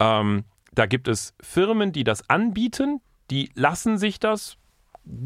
Ähm, 0.00 0.44
da 0.74 0.86
gibt 0.86 1.08
es 1.08 1.34
Firmen, 1.40 1.92
die 1.92 2.04
das 2.04 2.28
anbieten, 2.28 3.00
die 3.30 3.50
lassen 3.54 3.96
sich 3.96 4.18
das 4.18 4.56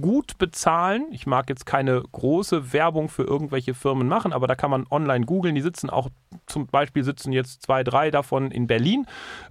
gut 0.00 0.38
bezahlen. 0.38 1.06
Ich 1.10 1.26
mag 1.26 1.48
jetzt 1.48 1.66
keine 1.66 2.02
große 2.12 2.72
Werbung 2.72 3.08
für 3.08 3.22
irgendwelche 3.22 3.74
Firmen 3.74 4.08
machen, 4.08 4.32
aber 4.32 4.46
da 4.46 4.54
kann 4.54 4.70
man 4.70 4.86
online 4.90 5.24
googeln. 5.24 5.54
Die 5.54 5.60
sitzen 5.60 5.90
auch, 5.90 6.08
zum 6.46 6.66
Beispiel 6.66 7.04
sitzen 7.04 7.32
jetzt 7.32 7.62
zwei, 7.62 7.84
drei 7.84 8.10
davon 8.10 8.50
in 8.50 8.66
Berlin. 8.66 9.06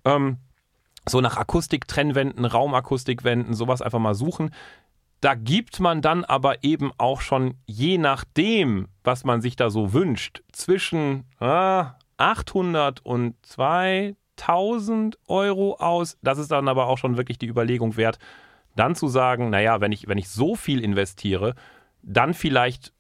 Ähm, 0.05 0.37
so 1.07 1.21
nach 1.21 1.37
Akustiktrennwänden, 1.37 2.43
Raumakustikwänden, 2.45 3.53
sowas 3.53 3.81
einfach 3.81 3.99
mal 3.99 4.15
suchen. 4.15 4.51
Da 5.21 5.33
gibt 5.33 5.79
man 5.79 6.01
dann 6.01 6.23
aber 6.25 6.63
eben 6.63 6.91
auch 6.97 7.21
schon, 7.21 7.55
je 7.65 7.97
nachdem, 7.97 8.89
was 9.03 9.23
man 9.23 9.41
sich 9.41 9.55
da 9.55 9.69
so 9.69 9.93
wünscht, 9.93 10.43
zwischen 10.51 11.25
ah, 11.39 11.95
800 12.17 13.03
und 13.03 13.35
2000 13.43 15.17
Euro 15.27 15.75
aus. 15.77 16.17
Das 16.21 16.37
ist 16.37 16.51
dann 16.51 16.67
aber 16.67 16.87
auch 16.87 16.97
schon 16.97 17.17
wirklich 17.17 17.39
die 17.39 17.47
Überlegung 17.47 17.97
wert, 17.97 18.19
dann 18.77 18.95
zu 18.95 19.07
sagen, 19.07 19.49
naja, 19.49 19.81
wenn 19.81 19.91
ich, 19.91 20.07
wenn 20.07 20.17
ich 20.17 20.29
so 20.29 20.55
viel 20.55 20.83
investiere, 20.83 21.55
dann 22.01 22.33
vielleicht 22.33 22.93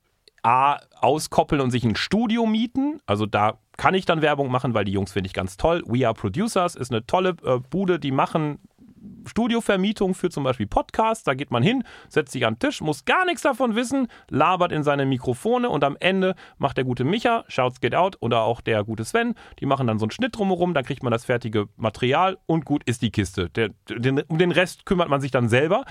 A, 0.43 0.79
auskoppeln 0.99 1.61
und 1.61 1.71
sich 1.71 1.83
ein 1.83 1.95
Studio 1.95 2.45
mieten. 2.45 3.01
Also 3.05 3.25
da 3.25 3.59
kann 3.75 3.93
ich 3.93 4.05
dann 4.05 4.21
Werbung 4.21 4.49
machen, 4.49 4.73
weil 4.73 4.85
die 4.85 4.91
Jungs 4.91 5.11
finde 5.11 5.27
ich 5.27 5.33
ganz 5.33 5.57
toll. 5.57 5.83
We 5.85 6.05
Are 6.05 6.13
Producers 6.13 6.75
ist 6.75 6.91
eine 6.91 7.05
tolle 7.05 7.35
äh, 7.43 7.59
Bude, 7.59 7.99
die 7.99 8.11
machen 8.11 8.59
Studiovermietung 9.25 10.15
für 10.15 10.29
zum 10.29 10.43
Beispiel 10.43 10.67
Podcasts. 10.67 11.23
Da 11.23 11.33
geht 11.33 11.51
man 11.51 11.63
hin, 11.63 11.83
setzt 12.09 12.31
sich 12.31 12.45
an 12.45 12.55
den 12.55 12.59
Tisch, 12.59 12.81
muss 12.81 13.05
gar 13.05 13.25
nichts 13.25 13.41
davon 13.41 13.75
wissen, 13.75 14.07
labert 14.29 14.71
in 14.71 14.83
seine 14.83 15.05
Mikrofone 15.05 15.69
und 15.69 15.83
am 15.83 15.97
Ende 15.99 16.35
macht 16.57 16.77
der 16.77 16.83
gute 16.83 17.03
Micha, 17.03 17.43
Shouts 17.47 17.81
Get 17.81 17.95
Out 17.95 18.17
oder 18.19 18.41
auch 18.41 18.61
der 18.61 18.83
gute 18.83 19.05
Sven, 19.05 19.35
die 19.59 19.65
machen 19.65 19.87
dann 19.87 19.99
so 19.99 20.05
einen 20.05 20.11
Schnitt 20.11 20.37
drumherum, 20.37 20.73
dann 20.73 20.85
kriegt 20.85 21.03
man 21.03 21.11
das 21.11 21.25
fertige 21.25 21.67
Material 21.75 22.37
und 22.45 22.65
gut 22.65 22.83
ist 22.85 23.01
die 23.01 23.11
Kiste. 23.11 23.49
Der, 23.49 23.69
den, 23.89 24.21
um 24.21 24.37
den 24.37 24.51
Rest 24.51 24.85
kümmert 24.85 25.09
man 25.09 25.21
sich 25.21 25.31
dann 25.31 25.49
selber. 25.49 25.85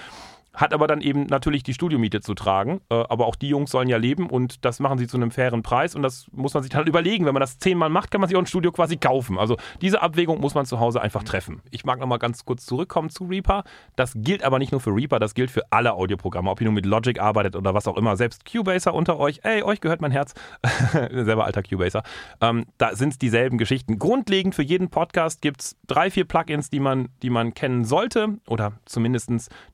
Hat 0.56 0.72
aber 0.72 0.86
dann 0.86 1.00
eben 1.00 1.26
natürlich 1.26 1.62
die 1.62 1.74
Studiomiete 1.74 2.20
zu 2.20 2.34
tragen. 2.34 2.80
Äh, 2.88 2.94
aber 2.94 3.26
auch 3.26 3.36
die 3.36 3.48
Jungs 3.48 3.70
sollen 3.70 3.88
ja 3.88 3.98
leben 3.98 4.28
und 4.28 4.64
das 4.64 4.80
machen 4.80 4.98
sie 4.98 5.06
zu 5.06 5.16
einem 5.16 5.30
fairen 5.30 5.62
Preis 5.62 5.94
und 5.94 6.02
das 6.02 6.26
muss 6.32 6.54
man 6.54 6.62
sich 6.62 6.72
dann 6.72 6.86
überlegen. 6.86 7.26
Wenn 7.26 7.34
man 7.34 7.42
das 7.42 7.58
zehnmal 7.58 7.90
macht, 7.90 8.10
kann 8.10 8.20
man 8.20 8.28
sich 8.28 8.36
auch 8.36 8.42
ein 8.42 8.46
Studio 8.46 8.72
quasi 8.72 8.96
kaufen. 8.96 9.38
Also 9.38 9.56
diese 9.82 10.02
Abwägung 10.02 10.40
muss 10.40 10.54
man 10.54 10.66
zu 10.66 10.80
Hause 10.80 11.00
einfach 11.00 11.22
treffen. 11.22 11.60
Ich 11.70 11.84
mag 11.84 12.00
nochmal 12.00 12.18
ganz 12.18 12.44
kurz 12.44 12.64
zurückkommen 12.64 13.10
zu 13.10 13.24
Reaper. 13.24 13.64
Das 13.94 14.14
gilt 14.16 14.42
aber 14.42 14.58
nicht 14.58 14.72
nur 14.72 14.80
für 14.80 14.90
Reaper, 14.90 15.18
das 15.18 15.34
gilt 15.34 15.50
für 15.50 15.62
alle 15.70 15.92
Audioprogramme, 15.92 16.50
ob 16.50 16.60
ihr 16.60 16.64
nur 16.64 16.74
mit 16.74 16.86
Logic 16.86 17.20
arbeitet 17.20 17.54
oder 17.54 17.74
was 17.74 17.86
auch 17.86 17.96
immer. 17.96 18.16
Selbst 18.16 18.44
Cubaser 18.50 18.94
unter 18.94 19.18
euch, 19.18 19.40
ey, 19.42 19.62
euch 19.62 19.80
gehört 19.80 20.00
mein 20.00 20.10
Herz, 20.10 20.34
selber 20.92 21.44
alter 21.44 21.62
Cubaser. 21.62 22.02
Ähm, 22.40 22.64
da 22.78 22.96
sind 22.96 23.10
es 23.10 23.18
dieselben 23.18 23.58
Geschichten. 23.58 23.98
Grundlegend 23.98 24.54
für 24.54 24.62
jeden 24.62 24.88
Podcast 24.88 25.42
gibt 25.42 25.60
es 25.60 25.76
drei, 25.86 26.10
vier 26.10 26.24
Plugins, 26.24 26.70
die 26.70 26.80
man, 26.80 27.08
die 27.22 27.30
man 27.30 27.52
kennen 27.52 27.84
sollte 27.84 28.38
oder 28.48 28.72
zumindest 28.86 29.26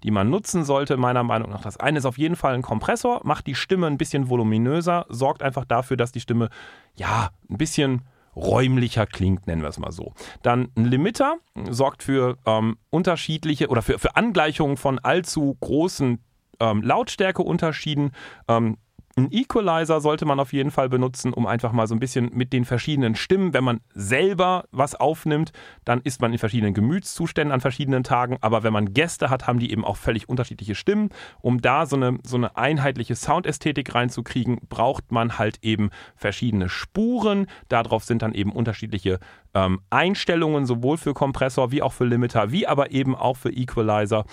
die 0.03 0.11
man 0.11 0.31
nutzen 0.31 0.65
sollte, 0.65 0.72
meiner 0.97 1.23
Meinung 1.23 1.51
nach. 1.51 1.63
Das 1.63 1.77
eine 1.79 1.99
ist 1.99 2.07
auf 2.07 2.19
jeden 2.19 2.37
Fall 2.37 2.55
ein 2.55 2.63
Kompressor, 2.63 3.21
macht 3.25 3.47
die 3.47 3.55
Stimme 3.55 3.87
ein 3.87 3.99
bisschen 3.99 4.29
voluminöser, 4.29 5.07
sorgt 5.09 5.43
einfach 5.43 5.65
dafür, 5.65 5.97
dass 5.97 6.13
die 6.13 6.21
Stimme 6.21 6.49
ja 6.95 7.31
ein 7.51 7.59
bisschen 7.59 8.03
räumlicher 8.35 9.07
klingt, 9.07 9.47
nennen 9.47 9.63
wir 9.63 9.69
es 9.69 9.79
mal 9.79 9.93
so. 9.93 10.15
Dann 10.43 10.69
ein 10.77 10.87
Limiter 10.87 11.37
sorgt 11.71 12.03
für 12.03 12.39
ähm, 12.47 12.79
unterschiedliche 12.91 13.69
oder 13.69 13.83
für, 13.83 13.99
für 13.99 14.17
Angleichungen 14.17 14.77
von 14.77 14.99
allzu 14.99 15.57
großen 15.61 16.19
ähm, 16.61 16.83
Lautstärkeunterschieden. 16.83 18.13
Ähm, 18.49 18.79
ein 19.17 19.31
Equalizer 19.31 20.01
sollte 20.01 20.25
man 20.25 20.41
auf 20.41 20.53
jeden 20.53 20.71
Fall 20.71 20.89
benutzen, 20.89 21.35
um 21.35 21.47
einfach 21.47 21.73
mal 21.73 21.87
so 21.87 21.95
ein 21.95 21.99
bisschen 21.99 22.31
mit 22.33 22.53
den 22.53 22.65
verschiedenen 22.65 23.15
Stimmen, 23.15 23.53
wenn 23.53 23.65
man 23.65 23.81
selber 23.93 24.65
was 24.71 24.95
aufnimmt, 24.95 25.53
dann 25.85 26.01
ist 26.01 26.21
man 26.23 26.33
in 26.33 26.39
verschiedenen 26.39 26.73
Gemütszuständen 26.73 27.53
an 27.53 27.61
verschiedenen 27.61 28.05
Tagen. 28.05 28.39
Aber 28.41 28.63
wenn 28.63 28.73
man 28.73 28.95
Gäste 28.95 29.29
hat, 29.29 29.47
haben 29.47 29.59
die 29.59 29.71
eben 29.71 29.85
auch 29.85 29.97
völlig 29.97 30.29
unterschiedliche 30.29 30.75
Stimmen. 30.75 31.11
Um 31.43 31.61
da 31.61 31.85
so 31.85 31.97
eine, 31.97 32.19
so 32.25 32.37
eine 32.37 32.57
einheitliche 32.57 33.15
Soundästhetik 33.15 33.95
reinzukriegen, 33.95 34.61
braucht 34.69 35.13
man 35.13 35.39
halt 35.39 35.59
eben 35.63 35.91
verschiedene 36.17 36.69
Spuren. 36.69 37.47
Darauf 37.69 38.05
sind 38.05 38.23
dann 38.23 38.33
eben 38.33 38.53
unterschiedliche 38.53 39.19
ähm, 39.53 39.81
Einstellungen, 39.91 40.65
sowohl 40.65 40.97
für 40.97 41.13
Kompressor 41.13 41.71
wie 41.71 41.83
auch 41.83 41.93
für 41.93 42.05
Limiter, 42.05 42.51
wie 42.51 42.67
aber 42.67 42.93
eben 42.93 43.15
auch 43.15 43.37
für 43.37 43.51
Equalizer. 43.51 44.25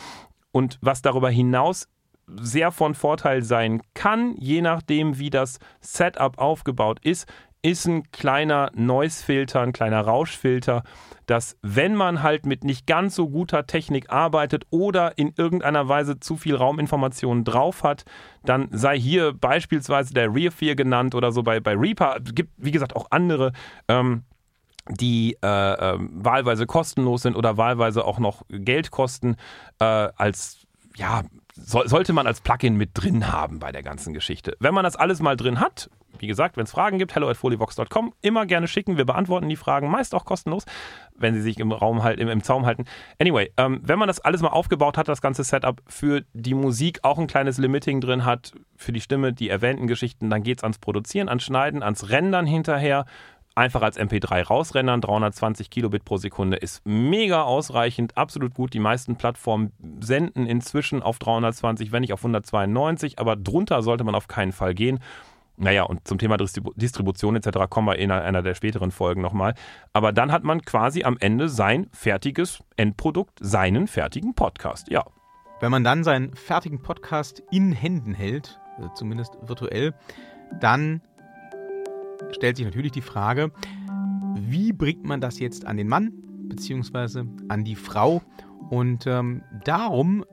Und 0.51 0.79
was 0.81 1.01
darüber 1.01 1.29
hinaus 1.29 1.87
sehr 2.39 2.71
von 2.71 2.95
Vorteil 2.95 3.43
sein 3.43 3.81
kann, 3.93 4.35
je 4.37 4.61
nachdem, 4.61 5.19
wie 5.19 5.29
das 5.29 5.59
Setup 5.81 6.37
aufgebaut 6.37 6.99
ist, 7.03 7.27
ist 7.61 7.85
ein 7.85 8.09
kleiner 8.11 8.71
Noise-Filter, 8.73 9.61
ein 9.61 9.73
kleiner 9.73 10.01
Rauschfilter, 10.01 10.83
dass 11.25 11.57
wenn 11.61 11.93
man 11.93 12.23
halt 12.23 12.45
mit 12.45 12.63
nicht 12.63 12.87
ganz 12.87 13.15
so 13.15 13.29
guter 13.29 13.67
Technik 13.67 14.09
arbeitet 14.11 14.65
oder 14.69 15.17
in 15.17 15.33
irgendeiner 15.35 15.87
Weise 15.89 16.19
zu 16.19 16.37
viel 16.37 16.55
Rauminformationen 16.55 17.43
drauf 17.43 17.83
hat, 17.83 18.05
dann 18.45 18.69
sei 18.71 18.97
hier 18.97 19.33
beispielsweise 19.33 20.13
der 20.13 20.33
Rear 20.33 20.51
4 20.51 20.75
genannt 20.75 21.15
oder 21.15 21.31
so 21.31 21.43
bei, 21.43 21.59
bei 21.59 21.75
Reaper. 21.75 22.21
Es 22.25 22.33
gibt, 22.33 22.51
wie 22.57 22.71
gesagt, 22.71 22.95
auch 22.95 23.07
andere. 23.11 23.51
Ähm, 23.87 24.23
die 24.89 25.37
äh, 25.43 25.47
äh, 25.47 25.97
wahlweise 25.99 26.65
kostenlos 26.65 27.21
sind 27.21 27.35
oder 27.35 27.57
wahlweise 27.57 28.05
auch 28.05 28.17
noch 28.17 28.41
Geld 28.49 28.89
kosten, 28.89 29.35
äh, 29.77 29.85
als 29.85 30.65
ja, 30.95 31.21
so, 31.59 31.85
sollte 31.85 32.13
man 32.13 32.27
als 32.27 32.41
Plugin 32.41 32.75
mit 32.75 32.91
drin 32.93 33.31
haben 33.31 33.59
bei 33.59 33.71
der 33.71 33.83
ganzen 33.83 34.13
Geschichte. 34.13 34.55
Wenn 34.59 34.73
man 34.73 34.83
das 34.83 34.95
alles 34.95 35.21
mal 35.21 35.35
drin 35.35 35.59
hat, 35.59 35.89
wie 36.17 36.27
gesagt, 36.27 36.57
wenn 36.57 36.63
es 36.63 36.71
Fragen 36.71 36.97
gibt, 36.97 37.15
hello 37.15 37.29
at 37.29 37.37
folivox.com, 37.37 38.13
immer 38.21 38.45
gerne 38.45 38.67
schicken. 38.67 38.97
Wir 38.97 39.05
beantworten 39.05 39.47
die 39.47 39.55
Fragen, 39.55 39.89
meist 39.89 40.13
auch 40.15 40.25
kostenlos, 40.25 40.65
wenn 41.15 41.33
sie 41.33 41.41
sich 41.41 41.59
im 41.59 41.71
Raum 41.71 42.03
halt, 42.03 42.19
im, 42.19 42.27
im 42.27 42.43
Zaum 42.43 42.65
halten. 42.65 42.85
Anyway, 43.19 43.51
ähm, 43.57 43.79
wenn 43.83 43.99
man 43.99 44.07
das 44.07 44.19
alles 44.19 44.41
mal 44.41 44.49
aufgebaut 44.49 44.97
hat, 44.97 45.07
das 45.07 45.21
ganze 45.21 45.43
Setup 45.43 45.81
für 45.87 46.23
die 46.33 46.53
Musik 46.53 46.99
auch 47.03 47.17
ein 47.17 47.27
kleines 47.27 47.57
Limiting 47.57 48.01
drin 48.01 48.25
hat, 48.25 48.53
für 48.75 48.91
die 48.91 49.01
Stimme, 49.01 49.33
die 49.33 49.49
erwähnten 49.49 49.87
Geschichten, 49.87 50.29
dann 50.29 50.43
geht 50.43 50.59
es 50.59 50.63
ans 50.63 50.79
Produzieren, 50.79 51.29
ans 51.29 51.43
Schneiden, 51.43 51.83
ans 51.83 52.09
Rendern 52.09 52.45
hinterher 52.45 53.05
einfach 53.59 53.81
als 53.81 53.99
MP3 53.99 54.43
rausrendern. 54.43 55.01
320 55.01 55.69
Kilobit 55.69 56.05
pro 56.05 56.17
Sekunde 56.17 56.57
ist 56.57 56.81
mega 56.85 57.43
ausreichend, 57.43 58.17
absolut 58.17 58.55
gut. 58.55 58.73
Die 58.73 58.79
meisten 58.79 59.15
Plattformen 59.17 59.71
senden 59.99 60.45
inzwischen 60.45 61.03
auf 61.03 61.19
320, 61.19 61.91
wenn 61.91 62.01
nicht 62.01 62.13
auf 62.13 62.21
192, 62.21 63.19
aber 63.19 63.35
drunter 63.35 63.81
sollte 63.83 64.03
man 64.03 64.15
auf 64.15 64.27
keinen 64.27 64.51
Fall 64.51 64.73
gehen. 64.73 64.99
Naja, 65.57 65.83
und 65.83 66.07
zum 66.07 66.17
Thema 66.17 66.37
Distribution 66.37 67.35
etc. 67.35 67.69
kommen 67.69 67.87
wir 67.87 67.97
in 67.97 68.11
einer 68.11 68.41
der 68.41 68.55
späteren 68.55 68.91
Folgen 68.91 69.21
nochmal. 69.21 69.55
Aber 69.91 70.13
dann 70.13 70.31
hat 70.31 70.45
man 70.45 70.61
quasi 70.61 71.03
am 71.03 71.17
Ende 71.19 71.49
sein 71.49 71.87
fertiges 71.91 72.63
Endprodukt, 72.77 73.39
seinen 73.41 73.87
fertigen 73.87 74.35
Podcast. 74.35 74.89
Ja. 74.89 75.03
Wenn 75.59 75.71
man 75.71 75.83
dann 75.83 76.05
seinen 76.05 76.33
fertigen 76.33 76.81
Podcast 76.81 77.43
in 77.51 77.73
Händen 77.73 78.13
hält, 78.13 78.57
äh, 78.79 78.87
zumindest 78.95 79.37
virtuell, 79.41 79.93
dann 80.61 81.01
stellt 82.31 82.57
sich 82.57 82.65
natürlich 82.65 82.91
die 82.91 83.01
Frage, 83.01 83.51
wie 84.35 84.73
bringt 84.73 85.03
man 85.03 85.21
das 85.21 85.39
jetzt 85.39 85.65
an 85.65 85.77
den 85.77 85.87
Mann 85.87 86.11
bzw. 86.49 87.23
an 87.49 87.63
die 87.63 87.75
Frau? 87.75 88.21
Und 88.69 89.07
ähm, 89.07 89.43
darum 89.63 90.23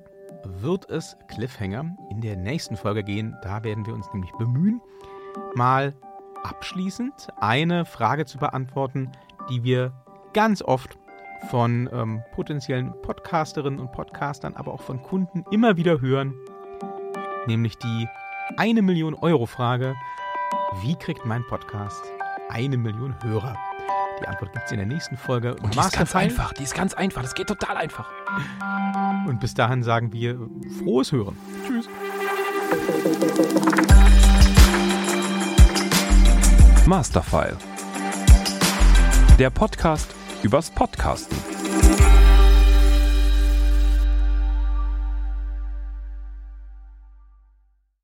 wird 0.44 0.88
es 0.90 1.16
Cliffhanger 1.28 1.96
in 2.10 2.20
der 2.20 2.36
nächsten 2.36 2.76
Folge 2.76 3.02
gehen. 3.02 3.36
Da 3.42 3.64
werden 3.64 3.86
wir 3.86 3.94
uns 3.94 4.06
nämlich 4.12 4.32
bemühen, 4.32 4.80
mal 5.54 5.94
abschließend 6.44 7.28
eine 7.40 7.84
Frage 7.84 8.24
zu 8.26 8.38
beantworten, 8.38 9.10
die 9.50 9.64
wir 9.64 9.92
ganz 10.32 10.62
oft 10.62 10.98
von 11.48 11.88
ähm, 11.92 12.22
potenziellen 12.32 12.92
Podcasterinnen 13.02 13.80
und 13.80 13.92
Podcastern, 13.92 14.54
aber 14.54 14.72
auch 14.72 14.80
von 14.80 15.02
Kunden 15.02 15.44
immer 15.50 15.76
wieder 15.76 16.00
hören, 16.00 16.34
nämlich 17.46 17.76
die 17.78 18.08
eine 18.56 18.82
Million 18.82 19.14
Euro 19.14 19.46
Frage. 19.46 19.94
Wie 20.82 20.94
kriegt 20.94 21.24
mein 21.24 21.44
Podcast 21.46 22.02
eine 22.48 22.76
Million 22.76 23.14
Hörer? 23.22 23.56
Die 24.20 24.26
Antwort 24.26 24.52
gibt 24.52 24.66
es 24.66 24.72
in 24.72 24.78
der 24.78 24.86
nächsten 24.86 25.16
Folge. 25.16 25.54
Und 25.56 25.74
die 25.74 25.78
ist 25.78 25.92
ganz 25.92 26.14
einfach, 26.14 26.52
die 26.52 26.62
ist 26.62 26.74
ganz 26.74 26.94
einfach, 26.94 27.22
das 27.22 27.34
geht 27.34 27.46
total 27.46 27.76
einfach. 27.76 28.10
Und 29.26 29.40
bis 29.40 29.54
dahin 29.54 29.82
sagen 29.82 30.12
wir 30.12 30.38
frohes 30.82 31.12
Hören. 31.12 31.36
Tschüss. 31.66 31.88
Masterfile. 36.86 37.56
Der 39.38 39.50
Podcast 39.50 40.14
übers 40.42 40.70
Podcasten. 40.70 41.36